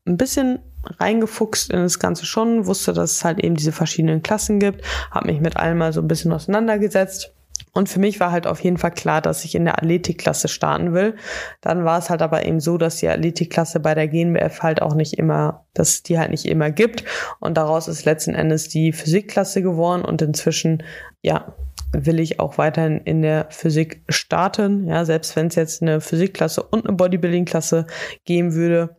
[0.06, 0.60] ein bisschen
[1.00, 5.28] reingefuchst in das Ganze schon, wusste, dass es halt eben diese verschiedenen Klassen gibt, habe
[5.28, 7.32] mich mit allem mal so ein bisschen auseinandergesetzt.
[7.74, 10.94] Und für mich war halt auf jeden Fall klar, dass ich in der Athletikklasse starten
[10.94, 11.16] will.
[11.60, 14.96] Dann war es halt aber eben so, dass die Athletikklasse bei der GNBF halt auch
[14.96, 17.04] nicht immer, dass die halt nicht immer gibt.
[17.40, 20.84] Und daraus ist letzten Endes die Physikklasse geworden und inzwischen,
[21.22, 21.54] ja,
[21.92, 24.88] will ich auch weiterhin in der Physik starten.
[24.88, 27.88] Ja, selbst wenn es jetzt eine Physikklasse und eine Bodybuilding-Klasse
[28.24, 28.96] geben würde,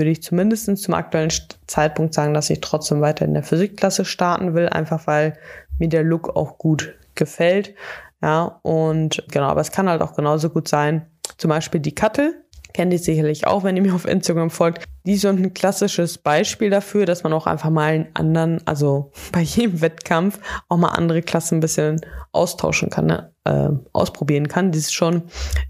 [0.00, 1.30] würde ich zumindest zum aktuellen
[1.66, 5.34] Zeitpunkt sagen, dass ich trotzdem weiter in der Physikklasse starten will, einfach weil
[5.78, 7.74] mir der Look auch gut gefällt.
[8.22, 12.34] Ja, und genau, aber es kann halt auch genauso gut sein, zum Beispiel die Kattel,
[12.72, 14.84] kennt ihr sicherlich auch, wenn ihr mir auf Instagram folgt.
[15.04, 19.12] Die ist so ein klassisches Beispiel dafür, dass man auch einfach mal einen anderen, also
[19.32, 22.00] bei jedem Wettkampf auch mal andere Klassen ein bisschen
[22.32, 23.29] austauschen kann, ne?
[23.44, 24.72] Äh, ausprobieren kann.
[24.72, 25.22] Die ist schon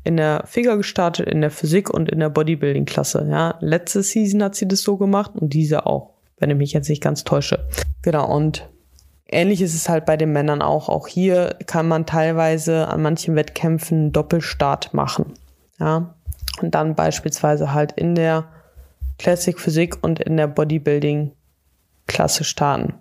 [0.04, 3.26] in der Figure gestartet, in der Physik und in der Bodybuilding-Klasse.
[3.30, 6.88] Ja, letzte Season hat sie das so gemacht und diese auch, wenn ich mich jetzt
[6.88, 7.66] nicht ganz täusche.
[8.02, 8.68] Genau, und
[9.32, 10.88] Ähnlich ist es halt bei den Männern auch.
[10.88, 15.34] Auch hier kann man teilweise an manchen Wettkämpfen Doppelstart machen.
[15.78, 16.14] Ja,
[16.60, 18.48] und dann beispielsweise halt in der
[19.18, 21.30] Classic Physik und in der Bodybuilding
[22.08, 22.94] Klasse starten.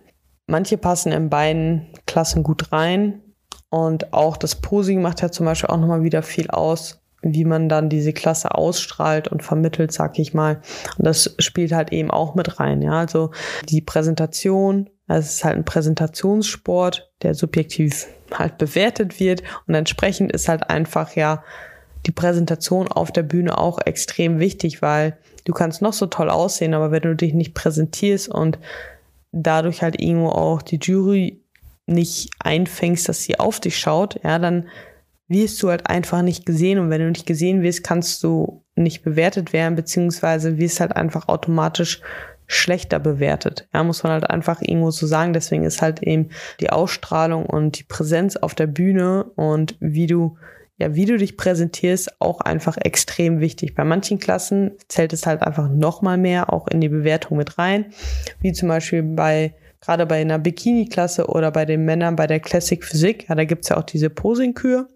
[0.46, 3.22] Manche passen in beiden Klassen gut rein
[3.70, 7.70] und auch das Posing macht ja zum Beispiel auch nochmal wieder viel aus, wie man
[7.70, 10.62] dann diese Klasse ausstrahlt und vermittelt, sag ich mal.
[10.98, 12.94] Und das spielt halt eben auch mit rein, ja.
[12.94, 13.32] Also
[13.68, 20.48] die Präsentation, es ist halt ein Präsentationssport, der subjektiv halt bewertet wird und entsprechend ist
[20.48, 21.44] halt einfach ja
[22.06, 26.74] die Präsentation auf der Bühne auch extrem wichtig, weil du kannst noch so toll aussehen,
[26.74, 28.60] aber wenn du dich nicht präsentierst und
[29.32, 31.39] dadurch halt irgendwo auch die Jury
[31.90, 34.68] nicht einfängst, dass sie auf dich schaut, ja, dann
[35.28, 36.80] wirst du halt einfach nicht gesehen.
[36.80, 41.28] Und wenn du nicht gesehen wirst, kannst du nicht bewertet werden, beziehungsweise wirst halt einfach
[41.28, 42.02] automatisch
[42.48, 43.68] schlechter bewertet.
[43.74, 45.34] Ja, muss man halt einfach irgendwo so sagen.
[45.34, 50.38] Deswegen ist halt eben die Ausstrahlung und die Präsenz auf der Bühne und wie du
[50.80, 53.76] ja, wie du dich präsentierst, auch einfach extrem wichtig.
[53.76, 57.58] Bei manchen Klassen zählt es halt einfach noch mal mehr auch in die Bewertung mit
[57.58, 57.88] rein,
[58.40, 62.84] wie zum Beispiel bei gerade bei einer Bikini-Klasse oder bei den Männern bei der Classic
[62.84, 63.28] Physik.
[63.30, 64.90] Ja, da gibt's ja auch diese Posing-Kür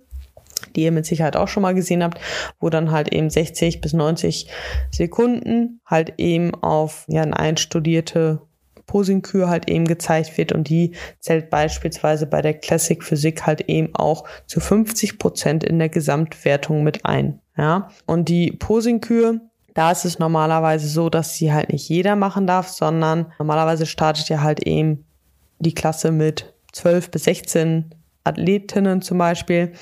[0.75, 2.19] die ihr mit Sicherheit auch schon mal gesehen habt,
[2.59, 4.47] wo dann halt eben 60 bis 90
[4.91, 8.41] Sekunden halt eben auf ja, eine einstudierte
[8.85, 13.95] Posingkür halt eben gezeigt wird und die zählt beispielsweise bei der Classic Physik halt eben
[13.95, 17.39] auch zu 50 Prozent in der Gesamtwertung mit ein.
[17.57, 19.39] Ja, und die Posingkür,
[19.73, 24.29] da ist es normalerweise so, dass sie halt nicht jeder machen darf, sondern normalerweise startet
[24.29, 25.05] ja halt eben
[25.59, 29.73] die Klasse mit 12 bis 16 Athletinnen zum Beispiel.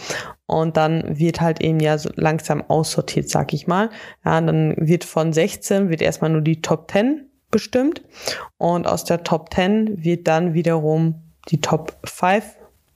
[0.46, 3.90] Und dann wird halt eben ja so langsam aussortiert, sag ich mal.
[4.26, 8.02] Ja, dann wird von 16 wird erstmal nur die Top 10 bestimmt.
[8.58, 12.44] Und aus der Top 10 wird dann wiederum die Top 5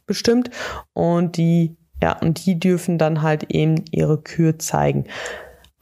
[0.05, 0.49] bestimmt.
[0.93, 5.05] Und die, ja, und die dürfen dann halt eben ihre Kür zeigen.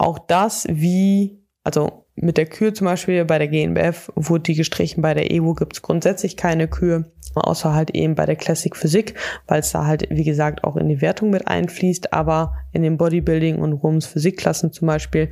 [0.04, 5.02] Auch das, wie, also mit der Kür zum Beispiel bei der GNBF wurde die gestrichen,
[5.02, 9.16] bei der EWO gibt es grundsätzlich keine Kür außer halt eben bei der Classic Physik,
[9.48, 12.98] weil es da halt, wie gesagt, auch in die Wertung mit einfließt, aber in den
[12.98, 15.32] Bodybuilding und Rums Physikklassen zum Beispiel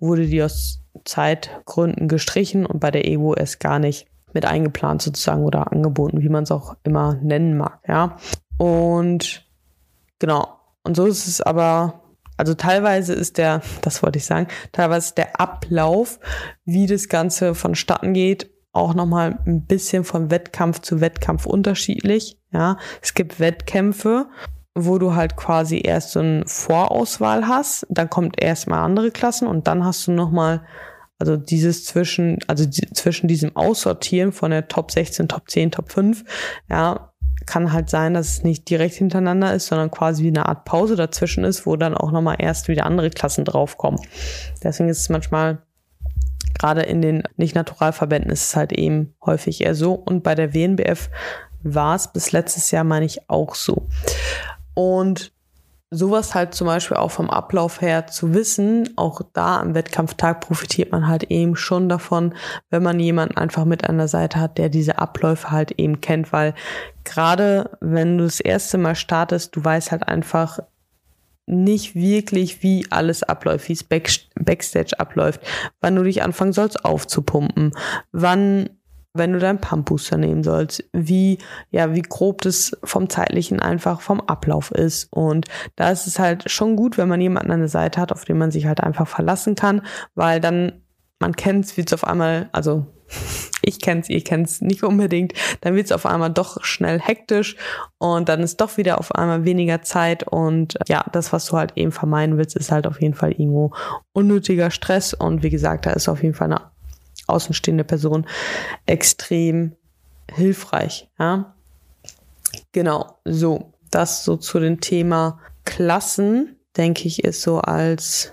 [0.00, 5.44] wurde die aus Zeitgründen gestrichen und bei der EWO es gar nicht mit eingeplant sozusagen
[5.44, 8.16] oder angeboten, wie man es auch immer nennen mag, ja.
[8.58, 9.46] Und
[10.18, 10.48] genau.
[10.82, 12.05] Und so ist es aber
[12.36, 16.18] also teilweise ist der, das wollte ich sagen, teilweise ist der Ablauf,
[16.64, 22.38] wie das Ganze vonstatten geht, auch nochmal ein bisschen von Wettkampf zu Wettkampf unterschiedlich.
[22.52, 24.28] Ja, es gibt Wettkämpfe,
[24.74, 29.66] wo du halt quasi erst so eine Vorauswahl hast, dann kommt erstmal andere Klassen und
[29.66, 30.66] dann hast du nochmal,
[31.18, 35.90] also dieses zwischen, also die, zwischen diesem Aussortieren von der Top 16, Top 10, Top
[35.90, 36.24] 5,
[36.68, 37.12] ja,
[37.46, 40.96] kann halt sein, dass es nicht direkt hintereinander ist, sondern quasi wie eine Art Pause
[40.96, 44.00] dazwischen ist, wo dann auch nochmal erst wieder andere Klassen draufkommen.
[44.62, 45.58] Deswegen ist es manchmal
[46.58, 49.92] gerade in den Nicht-Naturalverbänden ist es halt eben häufig eher so.
[49.92, 51.10] Und bei der WNBF
[51.62, 53.88] war es bis letztes Jahr, meine ich, auch so.
[54.74, 55.32] Und
[55.90, 60.90] sowas halt zum Beispiel auch vom Ablauf her zu wissen, auch da am Wettkampftag profitiert
[60.92, 62.34] man halt eben schon davon,
[62.70, 66.32] wenn man jemanden einfach mit an der Seite hat, der diese Abläufe halt eben kennt,
[66.32, 66.54] weil
[67.04, 70.58] gerade wenn du das erste Mal startest, du weißt halt einfach,
[71.46, 75.40] nicht wirklich, wie alles abläuft, wie es Back Backstage abläuft,
[75.80, 77.72] wann du dich anfangen sollst aufzupumpen,
[78.12, 78.68] wann,
[79.18, 81.38] wenn du deinen Pumpbooster nehmen sollst, wie,
[81.70, 85.08] ja, wie grob das vom zeitlichen einfach vom Ablauf ist.
[85.10, 88.24] Und da ist es halt schon gut, wenn man jemanden an der Seite hat, auf
[88.24, 89.82] den man sich halt einfach verlassen kann,
[90.14, 90.82] weil dann
[91.18, 92.86] man kennt es, wie es auf einmal, also
[93.62, 97.56] ich kenn's, ihr kennt's nicht unbedingt, dann wird's auf einmal doch schnell hektisch
[97.98, 101.72] und dann ist doch wieder auf einmal weniger Zeit und ja, das, was du halt
[101.76, 103.72] eben vermeiden willst, ist halt auf jeden Fall irgendwo
[104.12, 106.75] unnötiger Stress und wie gesagt, da ist auf jeden Fall eine
[107.26, 108.26] außenstehende Person
[108.86, 109.76] extrem
[110.30, 111.54] hilfreich, ja.
[112.72, 118.32] Genau, so, das so zu dem Thema Klassen, denke ich, ist so als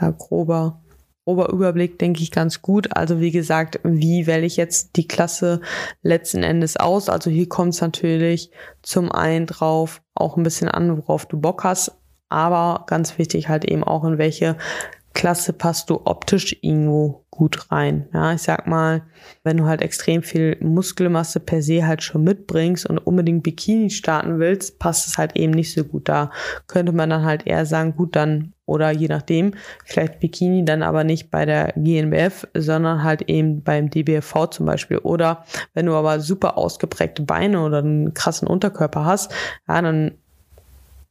[0.00, 0.80] ja, grober
[1.24, 2.94] grober Überblick, denke ich, ganz gut.
[2.96, 5.60] Also wie gesagt, wie wähle ich jetzt die Klasse
[6.02, 7.08] letzten Endes aus?
[7.08, 8.50] Also hier kommt es natürlich
[8.82, 11.92] zum einen drauf auch ein bisschen an, worauf du Bock hast.
[12.28, 14.56] Aber ganz wichtig halt eben auch, in welche
[15.14, 18.06] Klasse passt du optisch irgendwo gut rein.
[18.14, 19.02] Ja, ich sag mal,
[19.42, 24.38] wenn du halt extrem viel Muskelmasse per se halt schon mitbringst und unbedingt Bikini starten
[24.38, 26.08] willst, passt es halt eben nicht so gut.
[26.08, 26.30] Da
[26.68, 29.52] könnte man dann halt eher sagen, gut, dann oder je nachdem,
[29.84, 34.98] vielleicht Bikini dann aber nicht bei der GNBF, sondern halt eben beim DBFV zum Beispiel.
[34.98, 35.44] Oder
[35.74, 39.34] wenn du aber super ausgeprägte Beine oder einen krassen Unterkörper hast,
[39.68, 40.12] ja, dann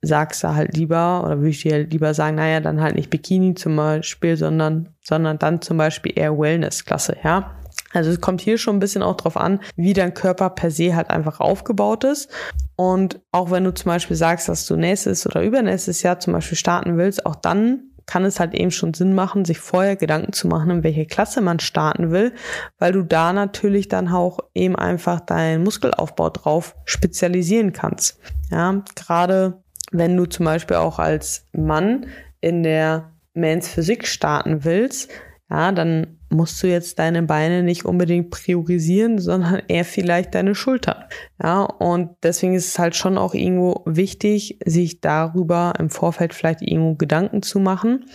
[0.03, 3.55] sagst du halt lieber, oder würde ich dir lieber sagen, naja, dann halt nicht Bikini
[3.55, 7.55] zum Beispiel, sondern, sondern dann zum Beispiel eher Wellness-Klasse, ja.
[7.93, 10.95] Also es kommt hier schon ein bisschen auch drauf an, wie dein Körper per se
[10.95, 12.29] halt einfach aufgebaut ist.
[12.75, 16.57] Und auch wenn du zum Beispiel sagst, dass du nächstes oder übernächstes Jahr zum Beispiel
[16.57, 20.47] starten willst, auch dann kann es halt eben schon Sinn machen, sich vorher Gedanken zu
[20.47, 22.33] machen, in welche Klasse man starten will,
[22.77, 28.19] weil du da natürlich dann auch eben einfach deinen Muskelaufbau drauf spezialisieren kannst.
[28.51, 29.62] Ja, gerade
[29.93, 32.07] wenn du zum Beispiel auch als Mann
[32.41, 35.09] in der Mans Physik starten willst,
[35.49, 41.03] ja, dann musst du jetzt deine Beine nicht unbedingt priorisieren, sondern eher vielleicht deine Schultern.
[41.41, 46.61] Ja, und deswegen ist es halt schon auch irgendwo wichtig, sich darüber im Vorfeld vielleicht
[46.61, 48.05] irgendwo Gedanken zu machen.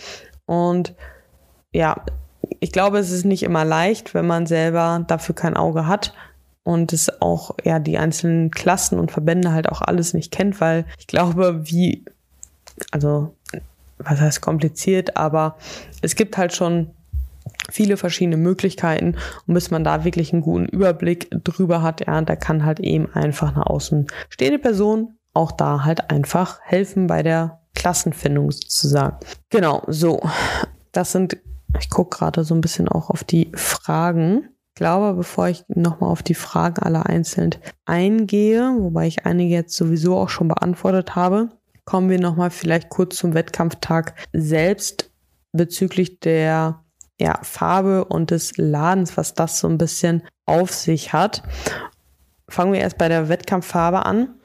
[0.45, 0.95] Und
[1.73, 2.03] ja,
[2.59, 6.13] ich glaube, es ist nicht immer leicht, wenn man selber dafür kein Auge hat
[6.63, 10.85] und es auch ja die einzelnen Klassen und Verbände halt auch alles nicht kennt, weil
[10.97, 12.05] ich glaube, wie
[12.91, 13.35] also
[13.97, 15.57] was heißt kompliziert, aber
[16.01, 16.91] es gibt halt schon
[17.69, 22.35] viele verschiedene Möglichkeiten und bis man da wirklich einen guten Überblick drüber hat, ja, da
[22.35, 28.51] kann halt eben einfach eine außenstehende Person auch da halt einfach helfen bei der Klassenfindung
[28.51, 29.17] sozusagen.
[29.49, 30.21] Genau, so.
[30.91, 31.37] Das sind,
[31.79, 34.49] ich gucke gerade so ein bisschen auch auf die Fragen.
[34.79, 37.49] Glaube, bevor ich nochmal auf die Fragen alle einzeln
[37.83, 41.49] eingehe, wobei ich einige jetzt sowieso auch schon beantwortet habe,
[41.83, 45.11] kommen wir nochmal vielleicht kurz zum Wettkampftag selbst
[45.51, 46.81] bezüglich der
[47.19, 51.43] ja, Farbe und des Ladens, was das so ein bisschen auf sich hat.
[52.47, 54.35] Fangen wir erst bei der Wettkampffarbe an.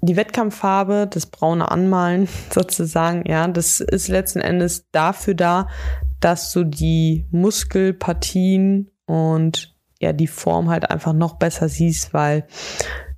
[0.00, 5.68] Die Wettkampffarbe, das braune Anmalen sozusagen, ja, das ist letzten Endes dafür da,
[6.20, 12.46] dass du die Muskelpartien und ja, die Form halt einfach noch besser siehst, weil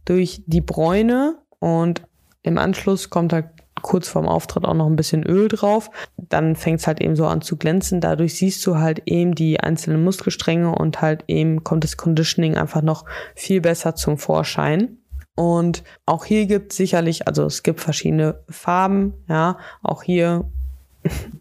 [0.05, 2.03] durch die Bräune und
[2.43, 3.47] im Anschluss kommt halt
[3.83, 5.91] kurz vorm Auftritt auch noch ein bisschen Öl drauf.
[6.17, 8.01] Dann fängt es halt eben so an zu glänzen.
[8.01, 12.83] Dadurch siehst du halt eben die einzelnen Muskelstränge und halt eben kommt das Conditioning einfach
[12.83, 14.99] noch viel besser zum Vorschein.
[15.37, 20.51] Und auch hier gibt es sicherlich, also es gibt verschiedene Farben, ja, auch hier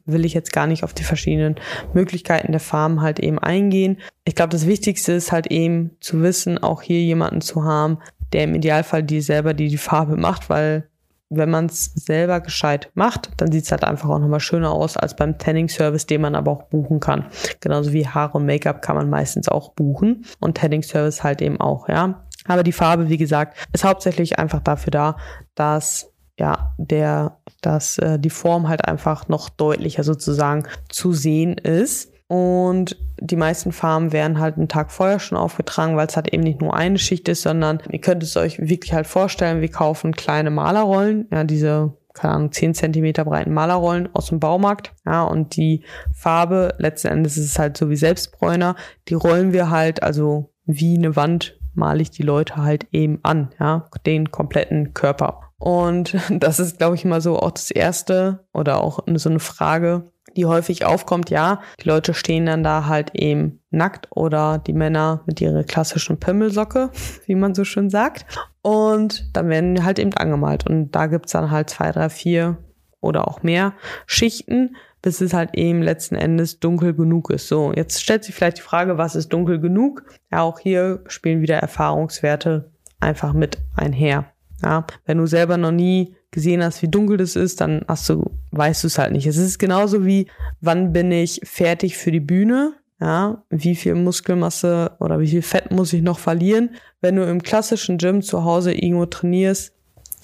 [0.05, 1.55] will ich jetzt gar nicht auf die verschiedenen
[1.93, 3.97] Möglichkeiten der Farben halt eben eingehen.
[4.23, 7.99] Ich glaube, das Wichtigste ist halt eben zu wissen, auch hier jemanden zu haben,
[8.33, 10.89] der im Idealfall die selber die, die Farbe macht, weil
[11.29, 14.95] wenn man es selber gescheit macht, dann sieht es halt einfach auch nochmal schöner aus
[14.95, 17.25] als beim Tanning-Service, den man aber auch buchen kann.
[17.61, 21.89] Genauso wie Haare und Make-up kann man meistens auch buchen und Tanning-Service halt eben auch,
[21.89, 22.25] ja.
[22.47, 25.17] Aber die Farbe, wie gesagt, ist hauptsächlich einfach dafür da,
[25.55, 32.11] dass ja, der, dass äh, die Form halt einfach noch deutlicher sozusagen zu sehen ist.
[32.27, 36.43] Und die meisten Farben werden halt einen Tag vorher schon aufgetragen, weil es halt eben
[36.43, 40.13] nicht nur eine Schicht ist, sondern ihr könnt es euch wirklich halt vorstellen, wir kaufen
[40.13, 44.93] kleine Malerrollen, ja, diese keine Ahnung, 10 Zentimeter breiten Malerrollen aus dem Baumarkt.
[45.05, 48.75] Ja, und die Farbe, letzten Endes ist es halt so wie Selbstbräuner,
[49.09, 53.49] die rollen wir halt, also wie eine Wand male ich die Leute halt eben an,
[53.59, 55.44] ja, den kompletten Körper.
[55.57, 60.05] Und das ist, glaube ich, mal so auch das erste oder auch so eine Frage,
[60.35, 65.21] die häufig aufkommt, ja, die Leute stehen dann da halt eben nackt oder die Männer
[65.25, 66.91] mit ihrer klassischen Pimmelsocke,
[67.25, 68.25] wie man so schön sagt.
[68.61, 70.67] Und dann werden halt eben angemalt.
[70.67, 72.57] Und da gibt's dann halt zwei, drei, vier
[72.99, 73.73] oder auch mehr
[74.07, 77.47] Schichten, bis es halt eben letzten Endes dunkel genug ist.
[77.47, 80.03] So, jetzt stellt sich vielleicht die Frage, was ist dunkel genug?
[80.31, 84.25] Ja, auch hier spielen wieder Erfahrungswerte einfach mit einher.
[84.65, 88.31] Ja, wenn du selber noch nie gesehen hast, wie dunkel das ist, dann hast du,
[88.49, 89.27] weißt du es halt nicht.
[89.27, 90.25] Es ist genauso wie,
[90.59, 92.73] wann bin ich fertig für die Bühne?
[92.99, 96.71] Ja, wie viel Muskelmasse oder wie viel Fett muss ich noch verlieren?
[96.99, 99.73] Wenn du im klassischen Gym zu Hause irgendwo trainierst,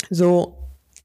[0.10, 0.58] so,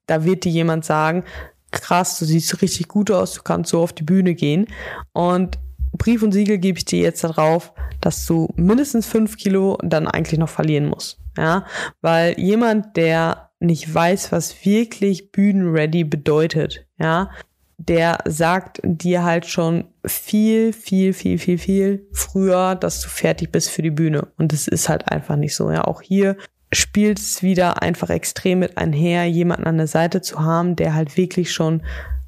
[0.07, 1.25] da wird dir jemand sagen,
[1.72, 4.66] krass, du siehst richtig gut aus, du kannst so auf die Bühne gehen.
[5.12, 5.59] Und
[5.92, 10.38] Brief und Siegel gebe ich dir jetzt darauf, dass du mindestens fünf Kilo dann eigentlich
[10.38, 11.18] noch verlieren musst.
[11.37, 11.66] Ja,
[12.01, 17.31] weil jemand, der nicht weiß, was wirklich Bühnenready bedeutet, ja,
[17.79, 23.70] der sagt dir halt schon viel, viel, viel, viel, viel früher, dass du fertig bist
[23.70, 24.29] für die Bühne.
[24.38, 25.70] Und es ist halt einfach nicht so.
[25.70, 26.37] Ja, auch hier
[26.72, 31.16] spielt es wieder einfach extrem mit einher, jemanden an der Seite zu haben, der halt
[31.16, 31.83] wirklich schon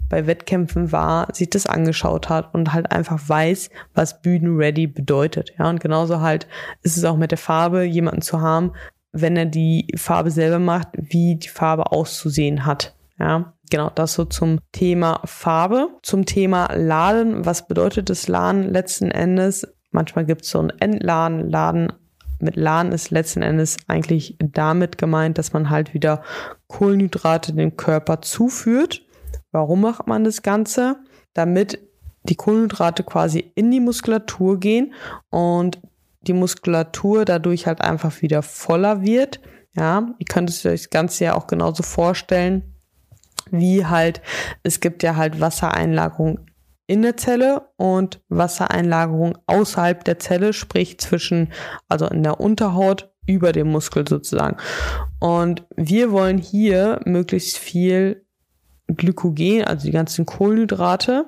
[0.08, 5.52] bei Wettkämpfen war, sich das angeschaut hat und halt einfach weiß, was Bühnenready bedeutet.
[5.58, 6.46] Ja, und genauso halt
[6.82, 8.72] ist es auch mit der Farbe, jemanden zu haben,
[9.12, 12.94] wenn er die Farbe selber macht, wie die Farbe auszusehen hat.
[13.18, 15.88] Ja, genau, das so zum Thema Farbe.
[16.02, 17.44] Zum Thema Laden.
[17.44, 19.66] Was bedeutet das Laden letzten Endes?
[19.90, 21.48] Manchmal gibt es so ein Entladen.
[21.48, 21.92] Laden
[22.40, 26.22] mit Laden ist letzten Endes eigentlich damit gemeint, dass man halt wieder
[26.68, 29.02] Kohlenhydrate dem Körper zuführt.
[29.50, 30.96] Warum macht man das Ganze?
[31.34, 31.80] Damit
[32.22, 34.92] die Kohlenhydrate quasi in die Muskulatur gehen
[35.30, 35.80] und
[36.22, 39.40] die Muskulatur dadurch halt einfach wieder voller wird.
[39.76, 42.74] Ja, ihr könnt es euch das Ganze ja auch genauso vorstellen,
[43.50, 44.20] wie halt,
[44.62, 46.40] es gibt ja halt Wassereinlagerung
[46.86, 51.52] in der Zelle und Wassereinlagerung außerhalb der Zelle, sprich zwischen,
[51.88, 54.56] also in der Unterhaut über dem Muskel sozusagen.
[55.20, 58.24] Und wir wollen hier möglichst viel
[58.88, 61.26] Glykogen, also die ganzen Kohlenhydrate,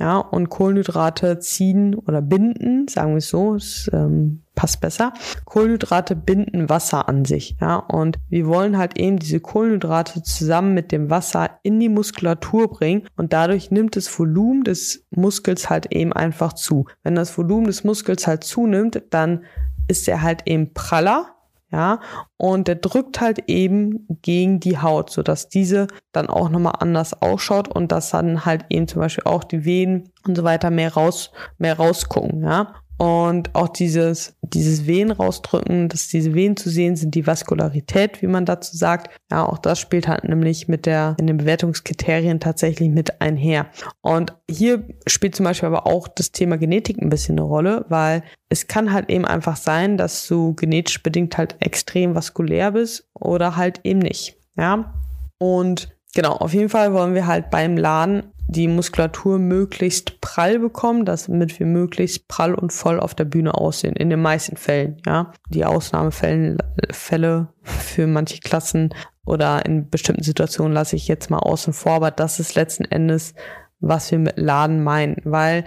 [0.00, 5.12] Ja, und Kohlenhydrate ziehen oder binden, sagen wir es so, es ähm, passt besser.
[5.44, 7.56] Kohlenhydrate binden Wasser an sich.
[7.60, 12.70] Ja, und wir wollen halt eben diese Kohlenhydrate zusammen mit dem Wasser in die Muskulatur
[12.70, 16.86] bringen und dadurch nimmt das Volumen des Muskels halt eben einfach zu.
[17.02, 19.44] Wenn das Volumen des Muskels halt zunimmt, dann
[19.86, 21.26] ist er halt eben praller
[21.72, 22.00] ja,
[22.36, 27.20] und der drückt halt eben gegen die Haut, so dass diese dann auch nochmal anders
[27.22, 30.92] ausschaut und dass dann halt eben zum Beispiel auch die Venen und so weiter mehr
[30.94, 32.74] raus, mehr rausgucken, ja.
[33.00, 38.26] Und auch dieses, dieses Venen rausdrücken, dass diese Venen zu sehen sind, die Vaskularität, wie
[38.26, 39.10] man dazu sagt.
[39.30, 43.68] Ja, auch das spielt halt nämlich mit der, in den Bewertungskriterien tatsächlich mit einher.
[44.02, 48.22] Und hier spielt zum Beispiel aber auch das Thema Genetik ein bisschen eine Rolle, weil
[48.50, 53.56] es kann halt eben einfach sein, dass du genetisch bedingt halt extrem vaskulär bist oder
[53.56, 54.36] halt eben nicht.
[54.58, 54.92] Ja.
[55.38, 61.04] Und genau, auf jeden Fall wollen wir halt beim Laden die Muskulatur möglichst prall bekommen,
[61.04, 63.94] damit wir möglichst prall und voll auf der Bühne aussehen.
[63.94, 65.32] In den meisten Fällen, ja.
[65.48, 66.56] Die Ausnahmefälle
[66.90, 68.92] Fälle für manche Klassen
[69.24, 73.34] oder in bestimmten Situationen lasse ich jetzt mal außen vor, aber das ist letzten Endes,
[73.78, 75.64] was wir mit Laden meinen, weil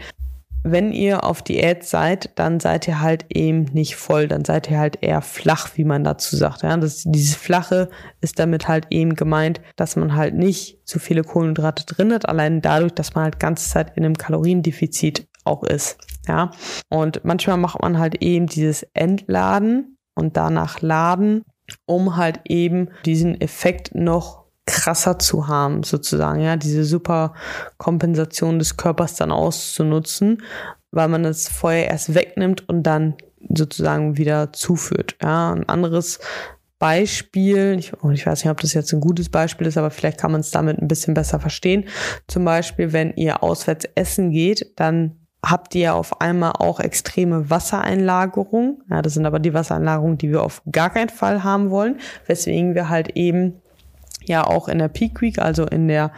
[0.64, 4.80] wenn ihr auf Diät seid, dann seid ihr halt eben nicht voll, dann seid ihr
[4.80, 6.64] halt eher flach, wie man dazu sagt.
[6.64, 7.90] Ja, das, dieses Flache
[8.22, 12.62] ist damit halt eben gemeint, dass man halt nicht so viele Kohlenhydrate drin hat, allein
[12.62, 15.98] dadurch, dass man halt ganze Zeit in einem Kaloriendefizit auch ist.
[16.28, 16.52] Ja,
[16.90, 21.44] und manchmal macht man halt eben dieses Entladen und danach Laden,
[21.86, 27.34] um halt eben diesen Effekt noch krasser zu haben, sozusagen, ja, diese super
[27.78, 30.42] Kompensation des Körpers dann auszunutzen,
[30.92, 33.16] weil man das Feuer erst wegnimmt und dann
[33.54, 35.18] sozusagen wieder zuführt.
[35.22, 36.20] Ja, ein anderes
[36.80, 40.20] Beispiel, ich, oh, ich, weiß nicht, ob das jetzt ein gutes Beispiel ist, aber vielleicht
[40.20, 41.86] kann man es damit ein bisschen besser verstehen.
[42.28, 48.82] Zum Beispiel, wenn ihr auswärts essen geht, dann habt ihr auf einmal auch extreme Wassereinlagerung.
[48.90, 52.76] Ja, das sind aber die Wassereinlagerungen, die wir auf gar keinen Fall haben wollen, weswegen
[52.76, 53.62] wir halt eben
[54.28, 56.12] ja auch in der Peak Week, also in der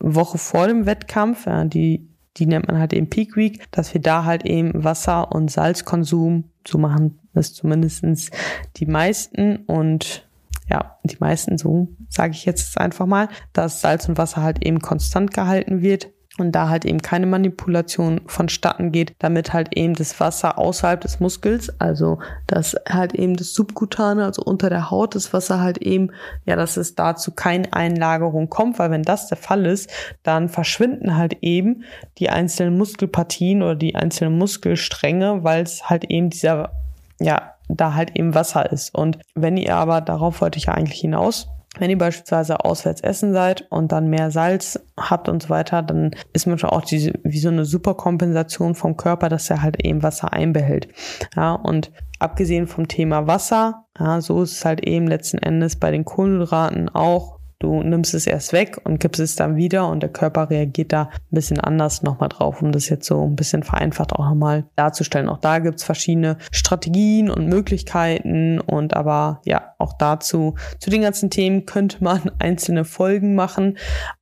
[0.00, 4.00] Woche vor dem Wettkampf, ja, die, die nennt man halt eben Peak Week, dass wir
[4.00, 8.30] da halt eben Wasser- und Salzkonsum, so machen das zumindestens
[8.76, 10.28] die meisten und
[10.70, 14.80] ja, die meisten, so sage ich jetzt einfach mal, dass Salz und Wasser halt eben
[14.80, 16.08] konstant gehalten wird
[16.38, 21.20] und da halt eben keine Manipulation vonstatten geht, damit halt eben das Wasser außerhalb des
[21.20, 26.10] Muskels, also das halt eben das Subkutane, also unter der Haut, das Wasser halt eben,
[26.44, 29.90] ja, dass es dazu keine Einlagerung kommt, weil wenn das der Fall ist,
[30.22, 31.84] dann verschwinden halt eben
[32.18, 36.72] die einzelnen Muskelpartien oder die einzelnen Muskelstränge, weil es halt eben dieser,
[37.20, 38.94] ja, da halt eben Wasser ist.
[38.94, 43.32] Und wenn ihr aber, darauf wollte ich ja eigentlich hinaus, wenn ihr beispielsweise auswärts essen
[43.32, 47.38] seid und dann mehr Salz habt und so weiter, dann ist manchmal auch diese, wie
[47.38, 50.88] so eine Superkompensation vom Körper, dass er halt eben Wasser einbehält.
[51.36, 55.90] Ja, und abgesehen vom Thema Wasser, ja, so ist es halt eben letzten Endes bei
[55.90, 60.12] den Kohlenhydraten auch Du nimmst es erst weg und gibst es dann wieder und der
[60.12, 64.12] Körper reagiert da ein bisschen anders nochmal drauf, um das jetzt so ein bisschen vereinfacht
[64.12, 65.28] auch nochmal darzustellen.
[65.28, 71.30] Auch da gibt's verschiedene Strategien und Möglichkeiten und aber ja, auch dazu, zu den ganzen
[71.30, 73.76] Themen könnte man einzelne Folgen machen,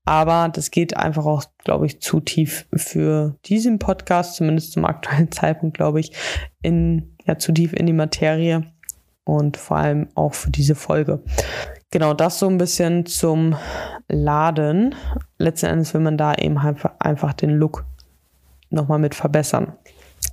[0.07, 5.31] aber das geht einfach auch, glaube ich, zu tief für diesen Podcast, zumindest zum aktuellen
[5.31, 6.13] Zeitpunkt, glaube ich,
[6.63, 8.63] in, ja, zu tief in die Materie
[9.25, 11.23] und vor allem auch für diese Folge.
[11.91, 13.57] Genau, das so ein bisschen zum
[14.09, 14.95] Laden.
[15.39, 17.85] Letzten Endes will man da eben einfach den Look
[18.71, 19.73] nochmal mit verbessern.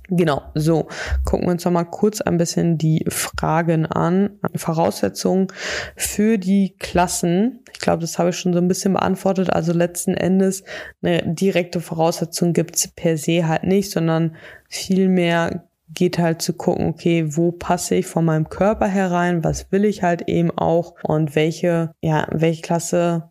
[0.08, 0.88] Genau, so
[1.24, 4.38] gucken wir uns nochmal kurz ein bisschen die Fragen an.
[4.54, 5.48] Voraussetzungen
[5.96, 7.60] für die Klassen.
[7.72, 9.50] Ich glaube, das habe ich schon so ein bisschen beantwortet.
[9.50, 10.64] Also letzten Endes
[11.02, 14.36] eine direkte Voraussetzung gibt es per se halt nicht, sondern
[14.68, 19.84] vielmehr geht halt zu gucken, okay, wo passe ich von meinem Körper herein, was will
[19.84, 20.94] ich halt eben auch?
[21.02, 23.30] Und welche, ja, welche Klasse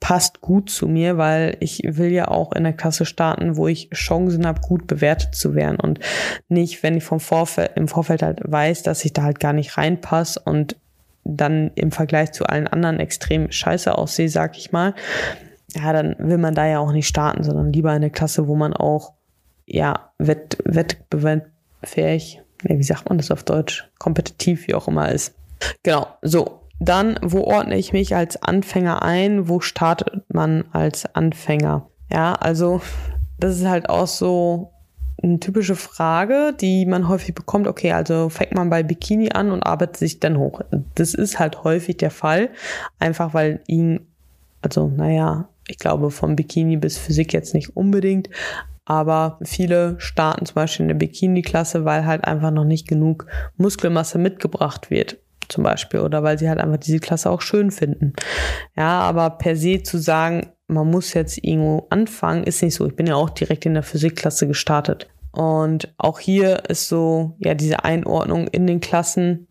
[0.00, 3.90] passt gut zu mir, weil ich will ja auch in der Klasse starten, wo ich
[3.90, 5.78] Chancen habe, gut bewertet zu werden.
[5.78, 6.00] Und
[6.48, 9.76] nicht, wenn ich vom Vorfeld, im Vorfeld halt weiß, dass ich da halt gar nicht
[9.76, 10.76] reinpasse und
[11.24, 14.94] dann im Vergleich zu allen anderen extrem scheiße aussehe, sag ich mal,
[15.74, 18.72] ja, dann will man da ja auch nicht starten, sondern lieber eine Klasse, wo man
[18.72, 19.12] auch
[19.66, 21.46] ja, Wett, Wettbewerb,
[21.82, 25.34] fähig, nee, wie sagt man das auf Deutsch, kompetitiv, wie auch immer ist.
[25.82, 26.60] Genau, so.
[26.82, 29.48] Dann, wo ordne ich mich als Anfänger ein?
[29.48, 31.86] Wo startet man als Anfänger?
[32.10, 32.80] Ja, also
[33.38, 34.70] das ist halt auch so
[35.22, 37.66] eine typische Frage, die man häufig bekommt.
[37.66, 40.62] Okay, also fängt man bei Bikini an und arbeitet sich dann hoch.
[40.94, 42.50] Das ist halt häufig der Fall,
[42.98, 44.06] einfach weil ihn,
[44.62, 48.30] also naja, ich glaube vom Bikini bis Physik jetzt nicht unbedingt,
[48.90, 53.26] aber viele starten zum Beispiel in der Bikini-Klasse, weil halt einfach noch nicht genug
[53.56, 55.18] Muskelmasse mitgebracht wird
[55.48, 58.14] zum Beispiel oder weil sie halt einfach diese Klasse auch schön finden.
[58.76, 62.84] Ja, aber per se zu sagen, man muss jetzt irgendwo anfangen, ist nicht so.
[62.84, 65.08] Ich bin ja auch direkt in der Physikklasse gestartet.
[65.30, 69.46] Und auch hier ist so, ja, diese Einordnung in den Klassen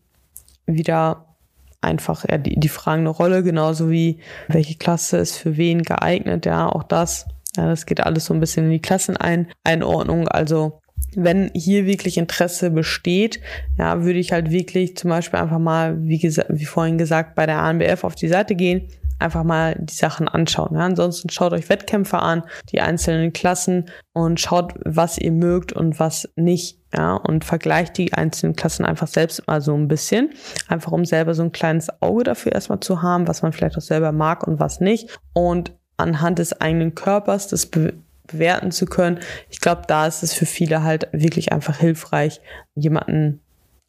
[0.66, 1.34] wieder
[1.80, 4.18] einfach, ja, die, die Fragen eine Rolle, genauso wie
[4.48, 7.26] welche Klasse ist für wen geeignet, ja, auch das.
[7.56, 10.28] Ja, das geht alles so ein bisschen in die Klasseneinordnung.
[10.28, 10.80] Also
[11.16, 13.40] wenn hier wirklich Interesse besteht,
[13.78, 17.58] ja, würde ich halt wirklich zum Beispiel einfach mal, wie, wie vorhin gesagt, bei der
[17.58, 18.88] ANBF auf die Seite gehen,
[19.20, 20.74] einfach mal die Sachen anschauen.
[20.74, 20.80] Ja.
[20.80, 22.42] Ansonsten schaut euch Wettkämpfe an,
[22.72, 26.78] die einzelnen Klassen und schaut, was ihr mögt und was nicht.
[26.96, 30.30] Ja, und vergleicht die einzelnen Klassen einfach selbst mal so ein bisschen.
[30.66, 33.82] Einfach um selber so ein kleines Auge dafür erstmal zu haben, was man vielleicht auch
[33.82, 35.16] selber mag und was nicht.
[35.32, 37.94] Und anhand des eigenen Körpers das be
[38.26, 39.18] bewerten zu können.
[39.50, 42.40] Ich glaube, da ist es für viele halt wirklich einfach hilfreich,
[42.76, 43.40] jemanden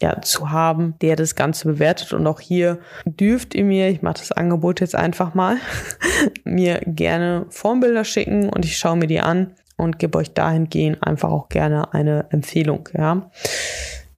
[0.02, 2.12] ja, zu haben, der das Ganze bewertet.
[2.12, 5.58] Und auch hier dürft ihr mir, ich mache das Angebot jetzt einfach mal,
[6.44, 11.30] mir gerne Formbilder schicken und ich schaue mir die an und gebe euch dahingehend einfach
[11.30, 12.88] auch gerne eine Empfehlung.
[12.96, 13.30] Ja.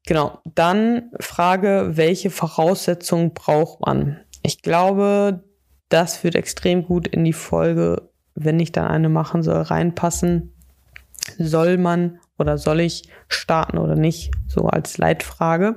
[0.06, 0.38] Genau.
[0.54, 4.20] Dann Frage, welche Voraussetzungen braucht man?
[4.42, 5.42] Ich glaube,
[5.94, 10.52] das wird extrem gut in die Folge, wenn ich dann eine machen soll, reinpassen.
[11.38, 14.32] Soll man oder soll ich starten oder nicht?
[14.48, 15.76] So als Leitfrage.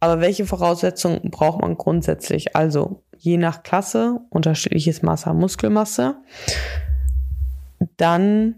[0.00, 2.56] Aber welche Voraussetzungen braucht man grundsätzlich?
[2.56, 6.16] Also je nach Klasse unterschiedliches Maß an Muskelmasse.
[7.96, 8.56] Dann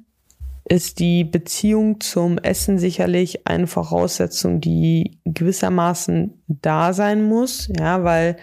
[0.64, 8.36] ist die Beziehung zum Essen sicherlich eine Voraussetzung, die gewissermaßen da sein muss, ja, weil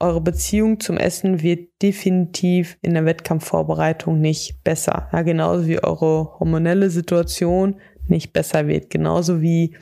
[0.00, 5.08] eure Beziehung zum Essen wird definitiv in der Wettkampfvorbereitung nicht besser.
[5.12, 7.76] Ja, genauso wie eure hormonelle Situation
[8.06, 8.90] nicht besser wird.
[8.90, 9.76] Genauso wie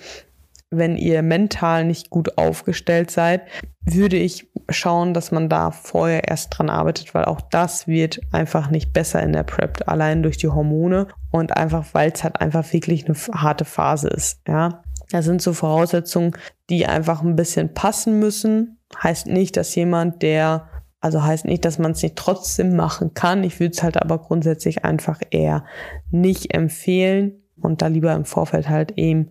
[0.70, 3.42] wenn ihr mental nicht gut aufgestellt seid,
[3.84, 8.70] würde ich schauen, dass man da vorher erst dran arbeitet, weil auch das wird einfach
[8.70, 12.70] nicht besser in der Prep, allein durch die Hormone und einfach, weil es halt einfach
[12.72, 14.82] wirklich eine harte Phase ist, ja.
[15.10, 16.32] Das sind so Voraussetzungen,
[16.68, 18.77] die einfach ein bisschen passen müssen.
[19.02, 20.68] Heißt nicht, dass jemand, der,
[21.00, 23.44] also heißt nicht, dass man es nicht trotzdem machen kann.
[23.44, 25.64] Ich würde es halt aber grundsätzlich einfach eher
[26.10, 29.30] nicht empfehlen, und da lieber im Vorfeld halt eben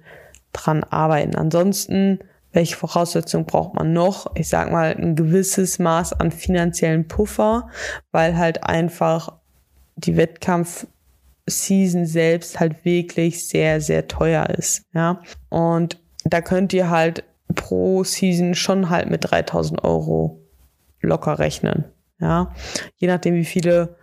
[0.53, 1.35] dran arbeiten.
[1.35, 2.19] Ansonsten,
[2.51, 4.35] welche Voraussetzungen braucht man noch?
[4.35, 7.69] Ich sag mal, ein gewisses Maß an finanziellen Puffer,
[8.11, 9.33] weil halt einfach
[9.95, 15.21] die Wettkampf-Season selbst halt wirklich sehr, sehr teuer ist, ja.
[15.49, 17.23] Und da könnt ihr halt
[17.55, 20.41] pro Season schon halt mit 3000 Euro
[21.01, 21.85] locker rechnen,
[22.19, 22.53] ja.
[22.97, 23.95] Je nachdem, wie viele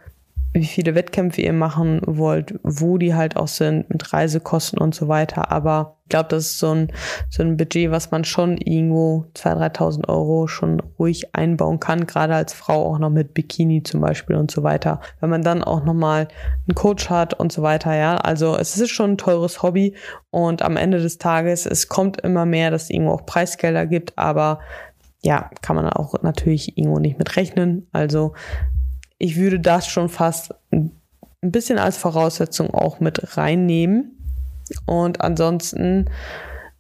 [0.55, 5.09] wie viele Wettkämpfe ihr machen wollt, wo die halt auch sind, mit Reisekosten und so
[5.09, 5.51] weiter.
[5.51, 6.93] Aber ich glaube, das ist so ein,
[7.29, 12.37] so ein Budget, was man schon irgendwo 2.000, 3.000 Euro schon ruhig einbauen kann, gerade
[12.37, 15.01] als Frau auch noch mit Bikini zum Beispiel und so weiter.
[15.19, 16.29] Wenn man dann auch nochmal
[16.69, 18.17] einen Coach hat und so weiter, ja.
[18.17, 19.97] Also es ist schon ein teures Hobby
[20.31, 24.17] und am Ende des Tages, es kommt immer mehr, dass es irgendwo auch Preisgelder gibt,
[24.17, 24.61] aber
[25.25, 27.89] ja, kann man auch natürlich irgendwo nicht mit rechnen.
[27.93, 28.35] Also
[29.19, 31.01] ich würde das schon fast ein
[31.43, 34.19] bisschen als Voraussetzung auch mit reinnehmen.
[34.87, 36.11] Und ansonsten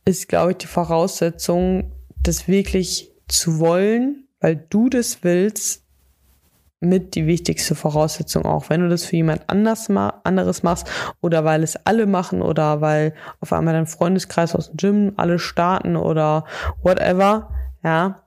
[0.04, 5.84] ist, glaube ich, die Voraussetzung, das wirklich zu wollen, weil du das willst,
[6.84, 8.68] mit die wichtigste Voraussetzung auch.
[8.68, 10.86] Wenn du das für jemand anders ma anderes machst
[11.20, 15.38] oder weil es alle machen oder weil auf einmal dein Freundeskreis aus dem Gym alle
[15.38, 16.44] starten oder
[16.82, 17.50] whatever,
[17.82, 18.22] ja,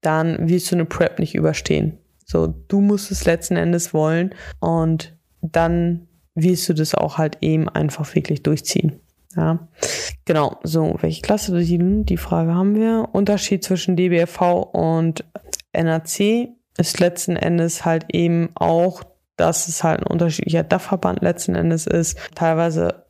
[0.00, 1.98] dann wirst du eine Prep nicht überstehen.
[2.24, 7.68] So, du musst es letzten Endes wollen und dann wirst du das auch halt eben
[7.68, 9.00] einfach wirklich durchziehen.
[9.36, 9.68] Ja,
[10.24, 10.58] genau.
[10.62, 13.08] So, welche Klasse die, die Frage haben wir.
[13.12, 15.24] Unterschied zwischen DBFV und
[15.74, 19.02] NAC ist letzten Endes halt eben auch,
[19.36, 22.18] dass es halt ein unterschiedlicher Dachverband letzten Endes ist.
[22.34, 23.01] Teilweise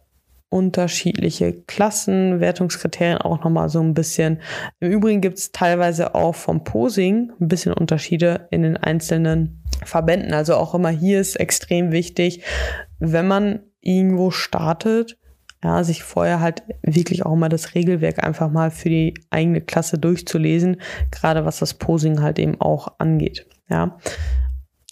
[0.53, 4.41] unterschiedliche Klassen, Wertungskriterien auch nochmal so ein bisschen.
[4.81, 10.35] Im Übrigen gibt es teilweise auch vom Posing ein bisschen Unterschiede in den einzelnen Verbänden.
[10.35, 12.45] Also auch immer hier ist extrem wichtig,
[12.99, 15.17] wenn man irgendwo startet,
[15.65, 19.99] ja, sich vorher halt wirklich auch mal das Regelwerk einfach mal für die eigene Klasse
[19.99, 23.47] durchzulesen, gerade was das Posing halt eben auch angeht.
[23.71, 23.97] Ja.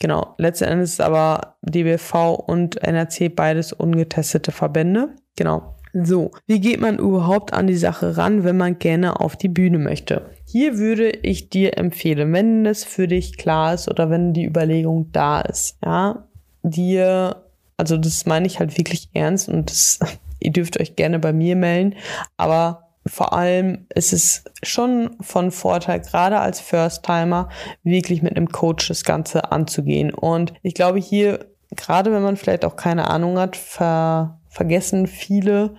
[0.00, 5.14] Genau, letzten Endes aber DBV und NRC beides ungetestete Verbände.
[5.40, 5.74] Genau.
[5.94, 9.78] So, wie geht man überhaupt an die Sache ran, wenn man gerne auf die Bühne
[9.78, 10.26] möchte?
[10.44, 15.12] Hier würde ich dir empfehlen, wenn es für dich klar ist oder wenn die Überlegung
[15.12, 16.28] da ist, ja,
[16.62, 17.42] dir,
[17.78, 19.98] also das meine ich halt wirklich ernst und das
[20.40, 21.96] ihr dürft euch gerne bei mir melden,
[22.36, 27.48] aber vor allem ist es schon von Vorteil, gerade als First-Timer,
[27.82, 30.12] wirklich mit einem Coach das Ganze anzugehen.
[30.12, 35.74] Und ich glaube, hier, gerade wenn man vielleicht auch keine Ahnung hat, ver vergessen viele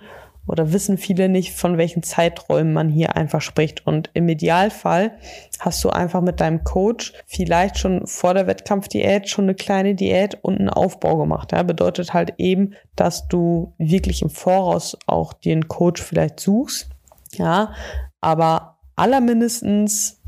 [0.46, 3.86] oder wissen viele nicht, von welchen Zeiträumen man hier einfach spricht.
[3.86, 5.16] Und im Idealfall
[5.60, 10.38] hast du einfach mit deinem Coach vielleicht schon vor der Wettkampfdiät schon eine kleine Diät
[10.42, 11.52] und einen Aufbau gemacht.
[11.52, 16.90] Ja, bedeutet halt eben, dass du wirklich im Voraus auch einen Coach vielleicht suchst.
[17.34, 17.74] Ja,
[18.20, 20.20] aber allermindestens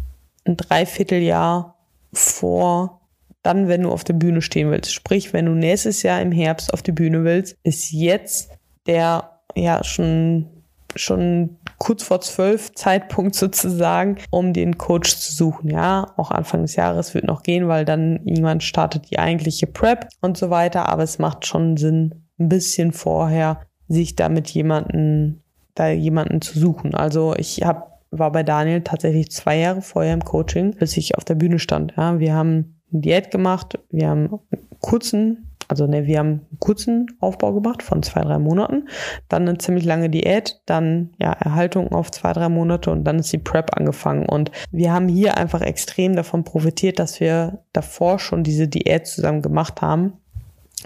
[0.47, 1.77] ein Dreivierteljahr
[2.13, 3.01] vor
[3.45, 4.93] dann, wenn du auf der Bühne stehen willst.
[4.93, 8.51] Sprich, wenn du nächstes Jahr im Herbst auf die Bühne willst, ist jetzt
[8.87, 10.49] der ja schon
[10.97, 15.71] schon kurz vor zwölf Zeitpunkt sozusagen, um den Coach zu suchen.
[15.71, 20.09] Ja, auch Anfang des Jahres wird noch gehen, weil dann irgendwann startet die eigentliche Prep
[20.21, 20.89] und so weiter.
[20.89, 25.43] Aber es macht schon Sinn, ein bisschen vorher sich da mit jemanden,
[25.75, 26.95] da jemanden zu suchen.
[26.95, 31.25] Also ich habe war bei Daniel tatsächlich zwei Jahre vorher im Coaching, bis ich auf
[31.25, 31.95] der Bühne stand.
[31.97, 34.41] Ja, wir haben eine Diät gemacht, wir haben
[34.81, 38.89] kurzen also ne, wir haben einen kurzen Aufbau gemacht von zwei, drei Monaten,
[39.29, 43.33] dann eine ziemlich lange Diät, dann ja Erhaltung auf zwei, drei Monate und dann ist
[43.33, 44.27] die Prep angefangen.
[44.27, 49.43] Und wir haben hier einfach extrem davon profitiert, dass wir davor schon diese Diät zusammen
[49.43, 50.15] gemacht haben,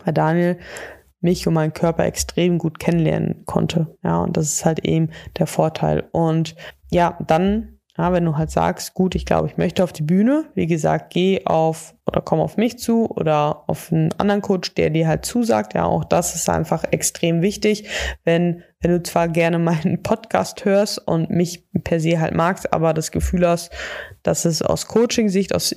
[0.04, 0.58] weil Daniel
[1.20, 3.96] mich und meinen Körper extrem gut kennenlernen konnte.
[4.04, 6.04] Ja, und das ist halt eben der Vorteil.
[6.12, 6.54] Und
[6.90, 10.44] ja, dann ja, wenn du halt sagst, gut, ich glaube, ich möchte auf die Bühne,
[10.54, 14.90] wie gesagt, geh auf oder komm auf mich zu oder auf einen anderen Coach, der
[14.90, 15.74] dir halt zusagt.
[15.74, 17.88] Ja, auch das ist einfach extrem wichtig.
[18.24, 22.94] Wenn, wenn du zwar gerne meinen Podcast hörst und mich per se halt magst, aber
[22.94, 23.72] das Gefühl hast,
[24.22, 25.74] dass es aus Coaching-Sicht, aus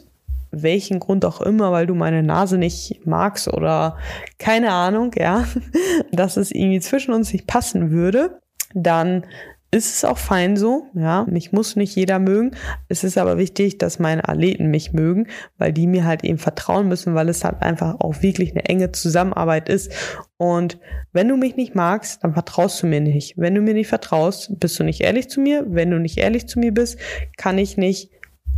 [0.52, 3.98] welchen Grund auch immer, weil du meine Nase nicht magst oder
[4.38, 5.46] keine Ahnung, ja,
[6.12, 8.42] dass es irgendwie zwischen uns nicht passen würde,
[8.76, 9.26] dann
[9.74, 11.26] ist es auch fein so, ja.
[11.30, 12.52] Mich muss nicht jeder mögen.
[12.90, 16.90] Es ist aber wichtig, dass meine Athleten mich mögen, weil die mir halt eben vertrauen
[16.90, 19.92] müssen, weil es halt einfach auch wirklich eine enge Zusammenarbeit ist.
[20.36, 20.78] Und
[21.14, 23.38] wenn du mich nicht magst, dann vertraust du mir nicht.
[23.38, 25.66] Wenn du mir nicht vertraust, bist du nicht ehrlich zu mir.
[25.68, 27.00] Wenn du nicht ehrlich zu mir bist,
[27.38, 28.12] kann ich nicht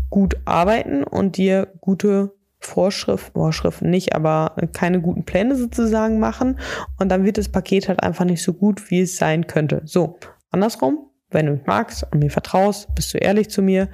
[0.09, 6.59] gut arbeiten und dir gute Vorschriften, Vorschriften nicht, aber keine guten Pläne sozusagen machen.
[6.97, 9.81] Und dann wird das Paket halt einfach nicht so gut, wie es sein könnte.
[9.85, 10.17] So,
[10.53, 13.89] Andersrum, wenn du mich magst und mir vertraust, bist du ehrlich zu mir.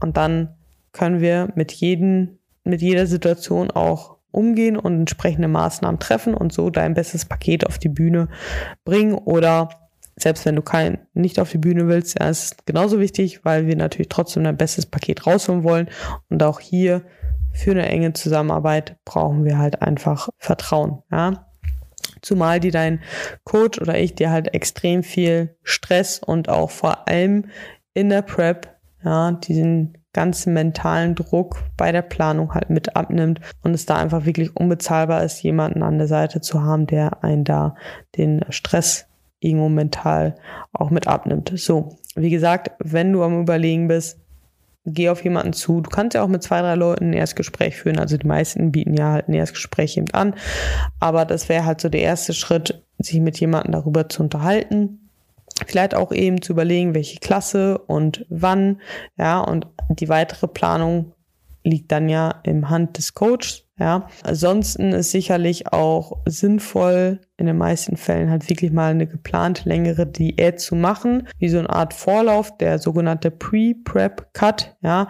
[0.00, 0.54] Und dann
[0.92, 6.68] können wir mit jedem, mit jeder Situation auch umgehen und entsprechende Maßnahmen treffen und so
[6.68, 8.28] dein bestes Paket auf die Bühne
[8.84, 9.14] bringen.
[9.14, 9.70] Oder
[10.16, 13.76] selbst wenn du kein nicht auf die Bühne willst, ja, ist genauso wichtig, weil wir
[13.76, 15.88] natürlich trotzdem dein bestes Paket rausholen wollen.
[16.28, 17.02] Und auch hier
[17.52, 21.45] für eine enge Zusammenarbeit brauchen wir halt einfach Vertrauen, ja.
[22.26, 23.02] Zumal die dein
[23.44, 27.44] Coach oder ich dir halt extrem viel Stress und auch vor allem
[27.94, 33.74] in der Prep, ja, diesen ganzen mentalen Druck bei der Planung halt mit abnimmt und
[33.74, 37.76] es da einfach wirklich unbezahlbar ist, jemanden an der Seite zu haben, der einen da
[38.16, 39.06] den Stress
[39.38, 40.34] irgendwo mental
[40.72, 41.52] auch mit abnimmt.
[41.54, 44.18] So, wie gesagt, wenn du am Überlegen bist,
[44.86, 45.80] geh auf jemanden zu.
[45.80, 47.98] Du kannst ja auch mit zwei, drei Leuten ein Erstgespräch führen.
[47.98, 50.34] Also die meisten bieten ja halt ein Erstgespräch eben an.
[51.00, 55.10] Aber das wäre halt so der erste Schritt, sich mit jemandem darüber zu unterhalten.
[55.66, 58.80] Vielleicht auch eben zu überlegen, welche Klasse und wann.
[59.18, 61.12] Ja, und die weitere Planung
[61.64, 63.65] liegt dann ja im Hand des Coaches.
[63.78, 69.68] Ja, ansonsten ist sicherlich auch sinnvoll, in den meisten Fällen halt wirklich mal eine geplante
[69.68, 75.08] längere Diät zu machen, wie so eine Art Vorlauf, der sogenannte Pre-Prep-Cut, ja,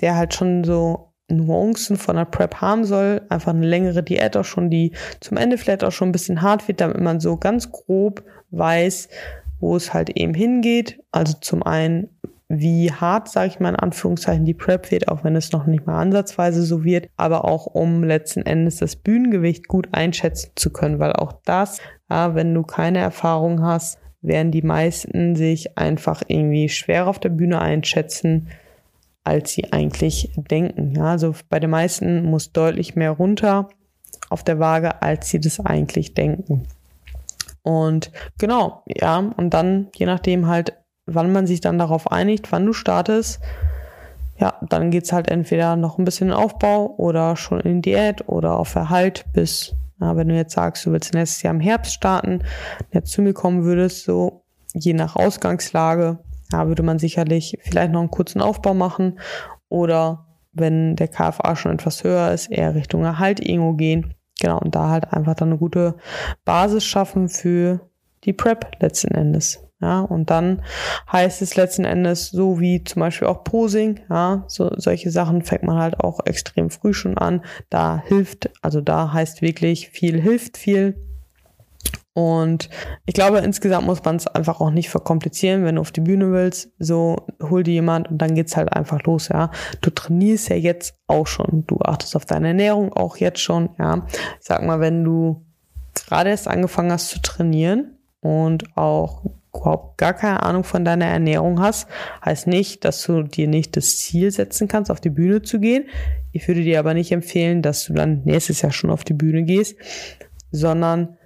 [0.00, 4.44] der halt schon so Nuancen von der Prep haben soll, einfach eine längere Diät auch
[4.44, 7.72] schon, die zum Ende vielleicht auch schon ein bisschen hart wird, damit man so ganz
[7.72, 9.08] grob weiß,
[9.58, 11.00] wo es halt eben hingeht.
[11.10, 12.08] Also zum einen,
[12.48, 15.86] wie hart, sage ich mal in Anführungszeichen, die Prep wird, auch wenn es noch nicht
[15.86, 20.98] mal ansatzweise so wird, aber auch um letzten Endes das Bühnengewicht gut einschätzen zu können,
[20.98, 26.68] weil auch das, ja, wenn du keine Erfahrung hast, werden die meisten sich einfach irgendwie
[26.68, 28.48] schwer auf der Bühne einschätzen,
[29.24, 30.94] als sie eigentlich denken.
[30.94, 33.68] Ja, also bei den meisten muss deutlich mehr runter
[34.30, 36.66] auf der Waage, als sie das eigentlich denken.
[37.62, 40.74] Und genau, ja, und dann je nachdem halt
[41.06, 43.40] wann man sich dann darauf einigt, wann du startest,
[44.38, 48.58] ja, dann geht's halt entweder noch ein bisschen in Aufbau oder schon in Diät oder
[48.58, 52.42] auf Erhalt bis, ja, wenn du jetzt sagst, du willst nächstes Jahr im Herbst starten,
[52.90, 54.44] jetzt zu mir kommen würdest, so
[54.74, 56.18] je nach Ausgangslage,
[56.52, 59.18] ja, würde man sicherlich vielleicht noch einen kurzen Aufbau machen
[59.68, 64.14] oder wenn der KFA schon etwas höher ist, eher Richtung Erhalt irgendwo gehen.
[64.40, 65.96] Genau, und da halt einfach dann eine gute
[66.44, 67.80] Basis schaffen für
[68.24, 69.65] die Prep letzten Endes.
[69.86, 70.62] Ja, und dann
[71.12, 75.62] heißt es letzten Endes so wie zum Beispiel auch Posing, ja, so solche Sachen fängt
[75.62, 77.44] man halt auch extrem früh schon an.
[77.70, 80.96] Da hilft, also da heißt wirklich viel hilft viel.
[82.14, 82.68] Und
[83.04, 86.32] ich glaube, insgesamt muss man es einfach auch nicht verkomplizieren, wenn du auf die Bühne
[86.32, 86.72] willst.
[86.80, 89.52] So, hol dir jemand und dann geht's halt einfach los, ja.
[89.82, 91.62] Du trainierst ja jetzt auch schon.
[91.68, 94.04] Du achtest auf deine Ernährung auch jetzt schon, ja.
[94.08, 95.46] Ich sag mal, wenn du
[96.08, 99.22] gerade erst angefangen hast zu trainieren und auch
[99.60, 101.88] überhaupt gar keine Ahnung von deiner Ernährung hast,
[102.24, 105.88] heißt nicht, dass du dir nicht das Ziel setzen kannst, auf die Bühne zu gehen.
[106.32, 109.44] Ich würde dir aber nicht empfehlen, dass du dann nächstes Jahr schon auf die Bühne
[109.44, 109.76] gehst,
[110.50, 111.16] sondern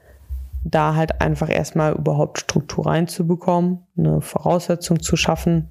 [0.65, 5.69] da halt einfach erstmal überhaupt Struktur reinzubekommen, eine Voraussetzung zu schaffen.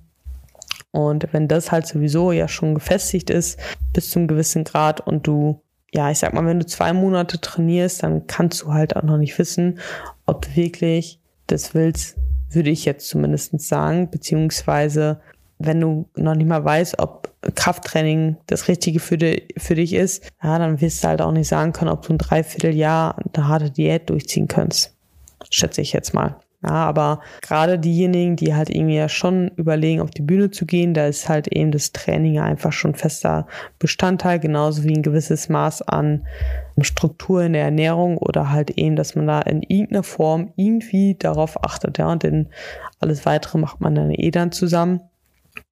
[0.91, 3.59] Und wenn das halt sowieso ja schon gefestigt ist,
[3.93, 5.61] bis zum gewissen Grad und du,
[5.93, 9.17] ja, ich sag mal, wenn du zwei Monate trainierst, dann kannst du halt auch noch
[9.17, 9.79] nicht wissen,
[10.25, 12.17] ob du wirklich das willst,
[12.49, 15.19] würde ich jetzt zumindest sagen, beziehungsweise
[15.59, 20.23] wenn du noch nicht mal weißt, ob Krafttraining das Richtige für, die, für dich ist,
[20.41, 23.69] ja, dann wirst du halt auch nicht sagen können, ob du ein Dreivierteljahr eine harte
[23.69, 24.95] Diät durchziehen kannst.
[25.49, 26.37] Schätze ich jetzt mal.
[26.61, 30.93] Ja, aber gerade diejenigen, die halt irgendwie ja schon überlegen, auf die Bühne zu gehen,
[30.93, 33.47] da ist halt eben das Training einfach schon fester
[33.79, 36.27] Bestandteil, genauso wie ein gewisses Maß an
[36.81, 41.63] Struktur in der Ernährung oder halt eben, dass man da in irgendeiner Form irgendwie darauf
[41.63, 42.49] achtet, ja, und denn
[42.99, 45.01] alles weitere macht man dann eh dann zusammen.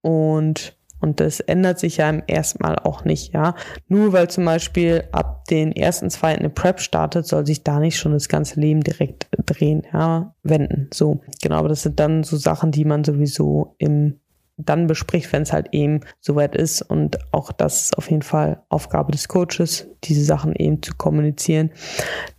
[0.02, 3.56] Und und das ändert sich ja im ersten Mal auch nicht, ja.
[3.88, 7.98] Nur weil zum Beispiel ab den ersten, zweiten eine Prep startet, soll sich da nicht
[7.98, 10.90] schon das ganze Leben direkt drehen, ja, wenden.
[10.94, 14.20] So, genau, aber das sind dann so Sachen, die man sowieso im
[14.58, 16.82] dann bespricht, wenn es halt eben soweit ist.
[16.82, 21.72] Und auch das ist auf jeden Fall Aufgabe des Coaches, diese Sachen eben zu kommunizieren,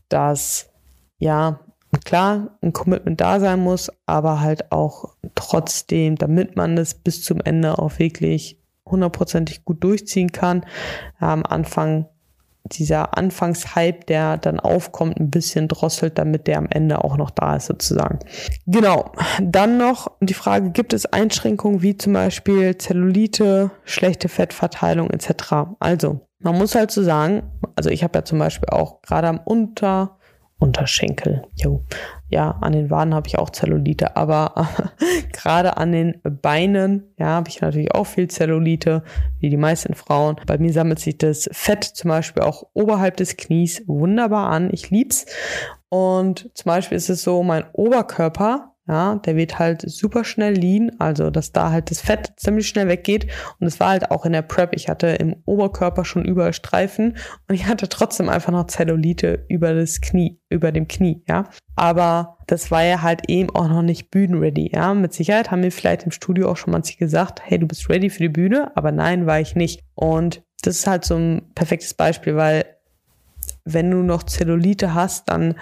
[0.08, 0.70] dass
[1.18, 1.60] ja,
[2.04, 7.40] klar ein Commitment da sein muss, aber halt auch trotzdem, damit man das bis zum
[7.40, 10.64] Ende auch wirklich hundertprozentig gut durchziehen kann,
[11.18, 12.06] am Anfang
[12.72, 17.56] dieser Anfangshype, der dann aufkommt, ein bisschen drosselt, damit der am Ende auch noch da
[17.56, 18.18] ist sozusagen.
[18.66, 19.12] Genau.
[19.40, 25.54] Dann noch die Frage, gibt es Einschränkungen wie zum Beispiel Zellulite, schlechte Fettverteilung etc.
[25.80, 27.42] Also, man muss halt so sagen,
[27.74, 30.17] also ich habe ja zum Beispiel auch gerade am Unter-
[30.58, 31.42] Unterschenkel.
[31.54, 31.84] Jo.
[32.28, 34.68] Ja, an den Waden habe ich auch Zellulite, aber
[35.32, 39.02] gerade an den Beinen, ja, habe ich natürlich auch viel Zellulite,
[39.38, 40.36] wie die meisten Frauen.
[40.46, 44.70] Bei mir sammelt sich das Fett zum Beispiel auch oberhalb des Knies wunderbar an.
[44.72, 45.26] Ich lieb's.
[45.88, 50.90] Und zum Beispiel ist es so, mein Oberkörper ja, der wird halt super schnell lean,
[50.98, 53.26] also dass da halt das Fett ziemlich schnell weggeht.
[53.60, 54.74] Und es war halt auch in der Prep.
[54.74, 57.16] Ich hatte im Oberkörper schon überall Streifen
[57.48, 61.44] und ich hatte trotzdem einfach noch Zellulite über das Knie, über dem Knie, ja.
[61.76, 64.94] Aber das war ja halt eben auch noch nicht bühnenready, ja.
[64.94, 68.08] Mit Sicherheit haben wir vielleicht im Studio auch schon manche gesagt, hey, du bist ready
[68.08, 69.84] für die Bühne, aber nein, war ich nicht.
[69.94, 72.64] Und das ist halt so ein perfektes Beispiel, weil
[73.64, 75.54] wenn du noch Zellulite hast, dann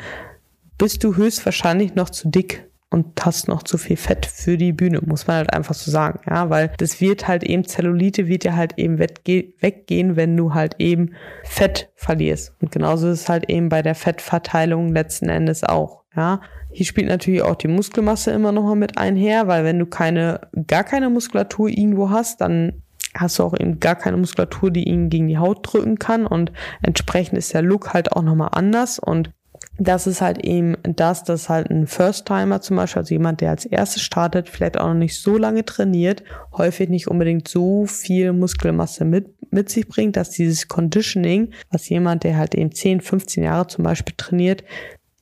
[0.79, 5.01] bist du höchstwahrscheinlich noch zu dick und hast noch zu viel Fett für die Bühne,
[5.05, 8.55] muss man halt einfach so sagen, ja, weil das wird halt eben, Zellulite wird ja
[8.55, 11.15] halt eben weggehen, wenn du halt eben
[11.45, 12.55] Fett verlierst.
[12.61, 16.41] Und genauso ist es halt eben bei der Fettverteilung letzten Endes auch, ja.
[16.71, 20.43] Hier spielt natürlich auch die Muskelmasse immer noch mal mit einher, weil wenn du keine,
[20.67, 22.83] gar keine Muskulatur irgendwo hast, dann
[23.15, 26.53] hast du auch eben gar keine Muskulatur, die ihn gegen die Haut drücken kann und
[26.83, 29.31] entsprechend ist der Look halt auch nochmal anders und
[29.79, 33.65] das ist halt eben das, dass halt ein First-Timer zum Beispiel, also jemand, der als
[33.67, 36.23] erstes startet, vielleicht auch noch nicht so lange trainiert,
[36.57, 42.25] häufig nicht unbedingt so viel Muskelmasse mit, mit sich bringt, dass dieses Conditioning, was jemand,
[42.25, 44.65] der halt eben 10, 15 Jahre zum Beispiel trainiert,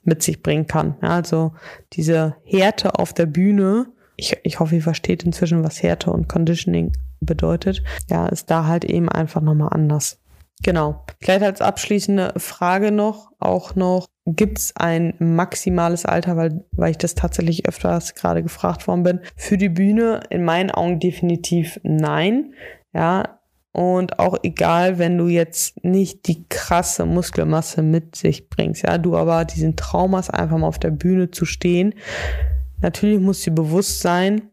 [0.03, 0.97] mit sich bringen kann.
[1.03, 1.53] Ja, also
[1.93, 6.93] diese Härte auf der Bühne, ich, ich hoffe, ihr versteht inzwischen, was Härte und Conditioning
[7.21, 10.19] bedeutet, ja, ist da halt eben einfach nochmal anders.
[10.65, 11.05] Genau.
[11.21, 16.99] Vielleicht als abschließende Frage noch, auch noch, gibt es ein maximales Alter, weil, weil ich
[16.99, 20.21] das tatsächlich öfters gerade gefragt worden bin, für die Bühne?
[20.31, 22.55] In meinen Augen definitiv nein.
[22.95, 23.41] Ja,
[23.73, 29.17] und auch egal, wenn du jetzt nicht die krasse Muskelmasse mit sich bringst, ja, du
[29.17, 31.95] aber diesen Traum hast, einfach mal auf der Bühne zu stehen.
[32.81, 34.51] Natürlich muss dir bewusst sein,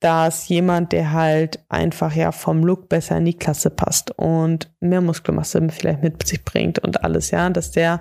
[0.00, 5.00] dass jemand, der halt einfach ja vom Look besser in die Klasse passt und mehr
[5.00, 8.00] Muskelmasse vielleicht mit sich bringt und alles, ja, dass der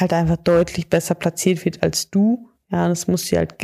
[0.00, 2.48] halt einfach deutlich besser platziert wird als du.
[2.70, 3.54] Ja, das muss dir halt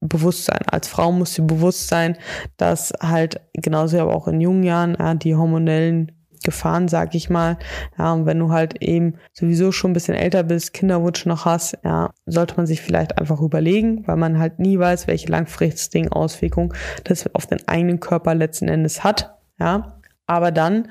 [0.00, 0.60] bewusst sein.
[0.66, 2.16] Als Frau muss dir bewusst sein,
[2.56, 6.12] dass halt genauso aber auch in jungen Jahren ja, die hormonellen
[6.42, 7.58] Gefahren, sag ich mal.
[7.98, 11.78] Ja, und wenn du halt eben sowieso schon ein bisschen älter bist, Kinderwunsch noch hast,
[11.84, 16.72] ja, sollte man sich vielleicht einfach überlegen, weil man halt nie weiß, welche langfristigen Auswirkungen
[17.04, 19.34] das auf den eigenen Körper letzten Endes hat.
[19.58, 20.88] Ja, aber dann,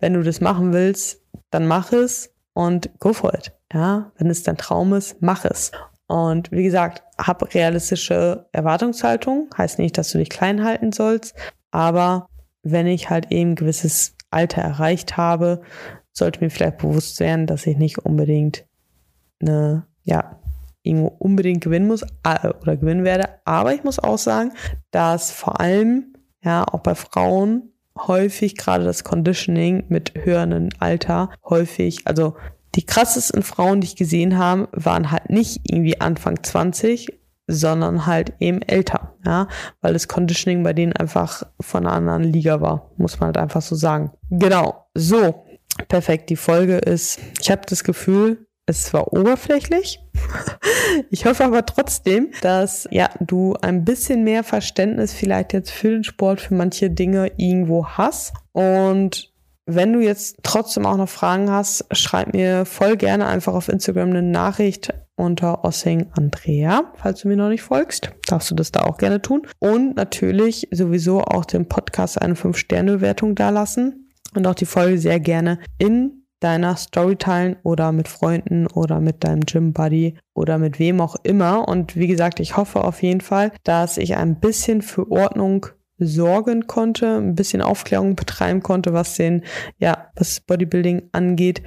[0.00, 1.20] wenn du das machen willst,
[1.50, 3.52] dann mach es und go for it.
[3.72, 5.72] Ja, wenn es dein Traum ist, mach es.
[6.06, 9.50] Und wie gesagt, hab realistische Erwartungshaltung.
[9.56, 11.34] Heißt nicht, dass du dich klein halten sollst,
[11.70, 12.26] aber
[12.62, 15.62] wenn ich halt eben gewisses Alter erreicht habe,
[16.12, 18.66] sollte mir vielleicht bewusst werden, dass ich nicht unbedingt
[19.40, 20.38] eine, ja,
[20.82, 23.28] irgendwo unbedingt gewinnen muss äh, oder gewinnen werde.
[23.44, 24.52] Aber ich muss auch sagen,
[24.90, 32.06] dass vor allem, ja, auch bei Frauen häufig gerade das Conditioning mit höheren Alter häufig,
[32.06, 32.36] also
[32.74, 37.08] die krassesten Frauen, die ich gesehen habe, waren halt nicht irgendwie Anfang 20,
[37.48, 39.48] sondern halt eben älter, ja,
[39.80, 43.62] weil das Conditioning bei denen einfach von einer anderen Liga war, muss man halt einfach
[43.62, 44.12] so sagen.
[44.30, 45.44] Genau, so,
[45.88, 46.30] perfekt.
[46.30, 50.00] Die Folge ist, ich habe das Gefühl, es war oberflächlich.
[51.10, 56.02] Ich hoffe aber trotzdem, dass ja du ein bisschen mehr Verständnis vielleicht jetzt für den
[56.02, 59.32] Sport, für manche Dinge irgendwo hast und
[59.66, 64.10] wenn du jetzt trotzdem auch noch Fragen hast, schreib mir voll gerne einfach auf Instagram
[64.10, 66.92] eine Nachricht unter Ossing Andrea.
[66.94, 69.42] Falls du mir noch nicht folgst, darfst du das da auch gerne tun.
[69.58, 75.58] Und natürlich sowieso auch dem Podcast eine 5-Sterne-Bewertung dalassen und auch die Folge sehr gerne
[75.78, 81.00] in deiner Story teilen oder mit Freunden oder mit deinem Gym Buddy oder mit wem
[81.00, 81.66] auch immer.
[81.66, 85.66] Und wie gesagt, ich hoffe auf jeden Fall, dass ich ein bisschen für Ordnung
[85.98, 89.42] sorgen konnte, ein bisschen Aufklärung betreiben konnte, was den,
[89.78, 91.62] ja, was Bodybuilding angeht.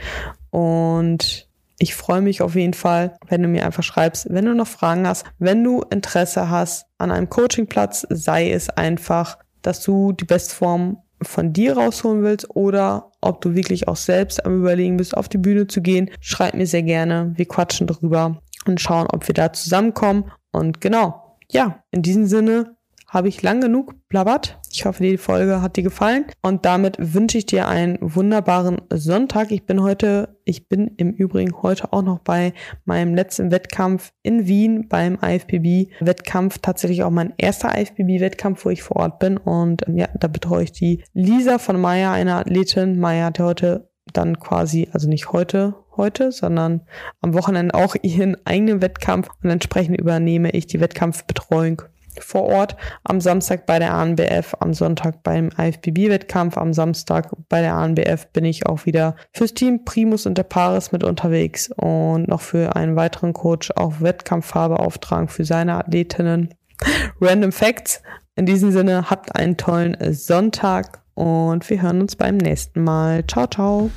[0.52, 1.49] Und
[1.82, 5.07] ich freue mich auf jeden Fall, wenn du mir einfach schreibst, wenn du noch Fragen
[5.07, 10.99] hast, wenn du Interesse hast an einem Coachingplatz, sei es einfach, dass du die Bestform
[11.23, 15.39] von dir rausholen willst oder ob du wirklich auch selbst am Überlegen bist, auf die
[15.39, 17.34] Bühne zu gehen, schreib mir sehr gerne.
[17.36, 20.32] Wir quatschen drüber und schauen, ob wir da zusammenkommen.
[20.51, 22.75] Und genau, ja, in diesem Sinne
[23.07, 24.59] habe ich lang genug blabbert.
[24.74, 26.26] Ich hoffe, die Folge hat dir gefallen.
[26.41, 29.51] Und damit wünsche ich dir einen wunderbaren Sonntag.
[29.51, 32.53] Ich bin heute, ich bin im Übrigen heute auch noch bei
[32.86, 36.59] meinem letzten Wettkampf in Wien beim IFBB-Wettkampf.
[36.59, 39.38] Tatsächlich auch mein erster IFBB-Wettkampf, wo ich vor Ort bin.
[39.38, 42.97] Und ähm, ja, da betreue ich die Lisa von Maya, eine Athletin.
[42.97, 46.82] Maya hatte heute dann quasi, also nicht heute, heute, sondern
[47.19, 51.84] am Wochenende auch ihren eigenen Wettkampf und entsprechend übernehme ich die Wettkampfbetreuung
[52.24, 57.76] vor Ort, am Samstag bei der ANBF, am Sonntag beim IFBB-Wettkampf, am Samstag bei der
[57.76, 62.41] ANBF bin ich auch wieder fürs Team Primus und der Paris mit unterwegs und noch
[62.41, 66.53] für einen weiteren Coach auch Wettkampffarbe auftragen für seine Athletinnen.
[67.22, 68.01] Random Facts.
[68.36, 73.26] In diesem Sinne, habt einen tollen Sonntag und wir hören uns beim nächsten Mal.
[73.28, 73.91] Ciao, ciao.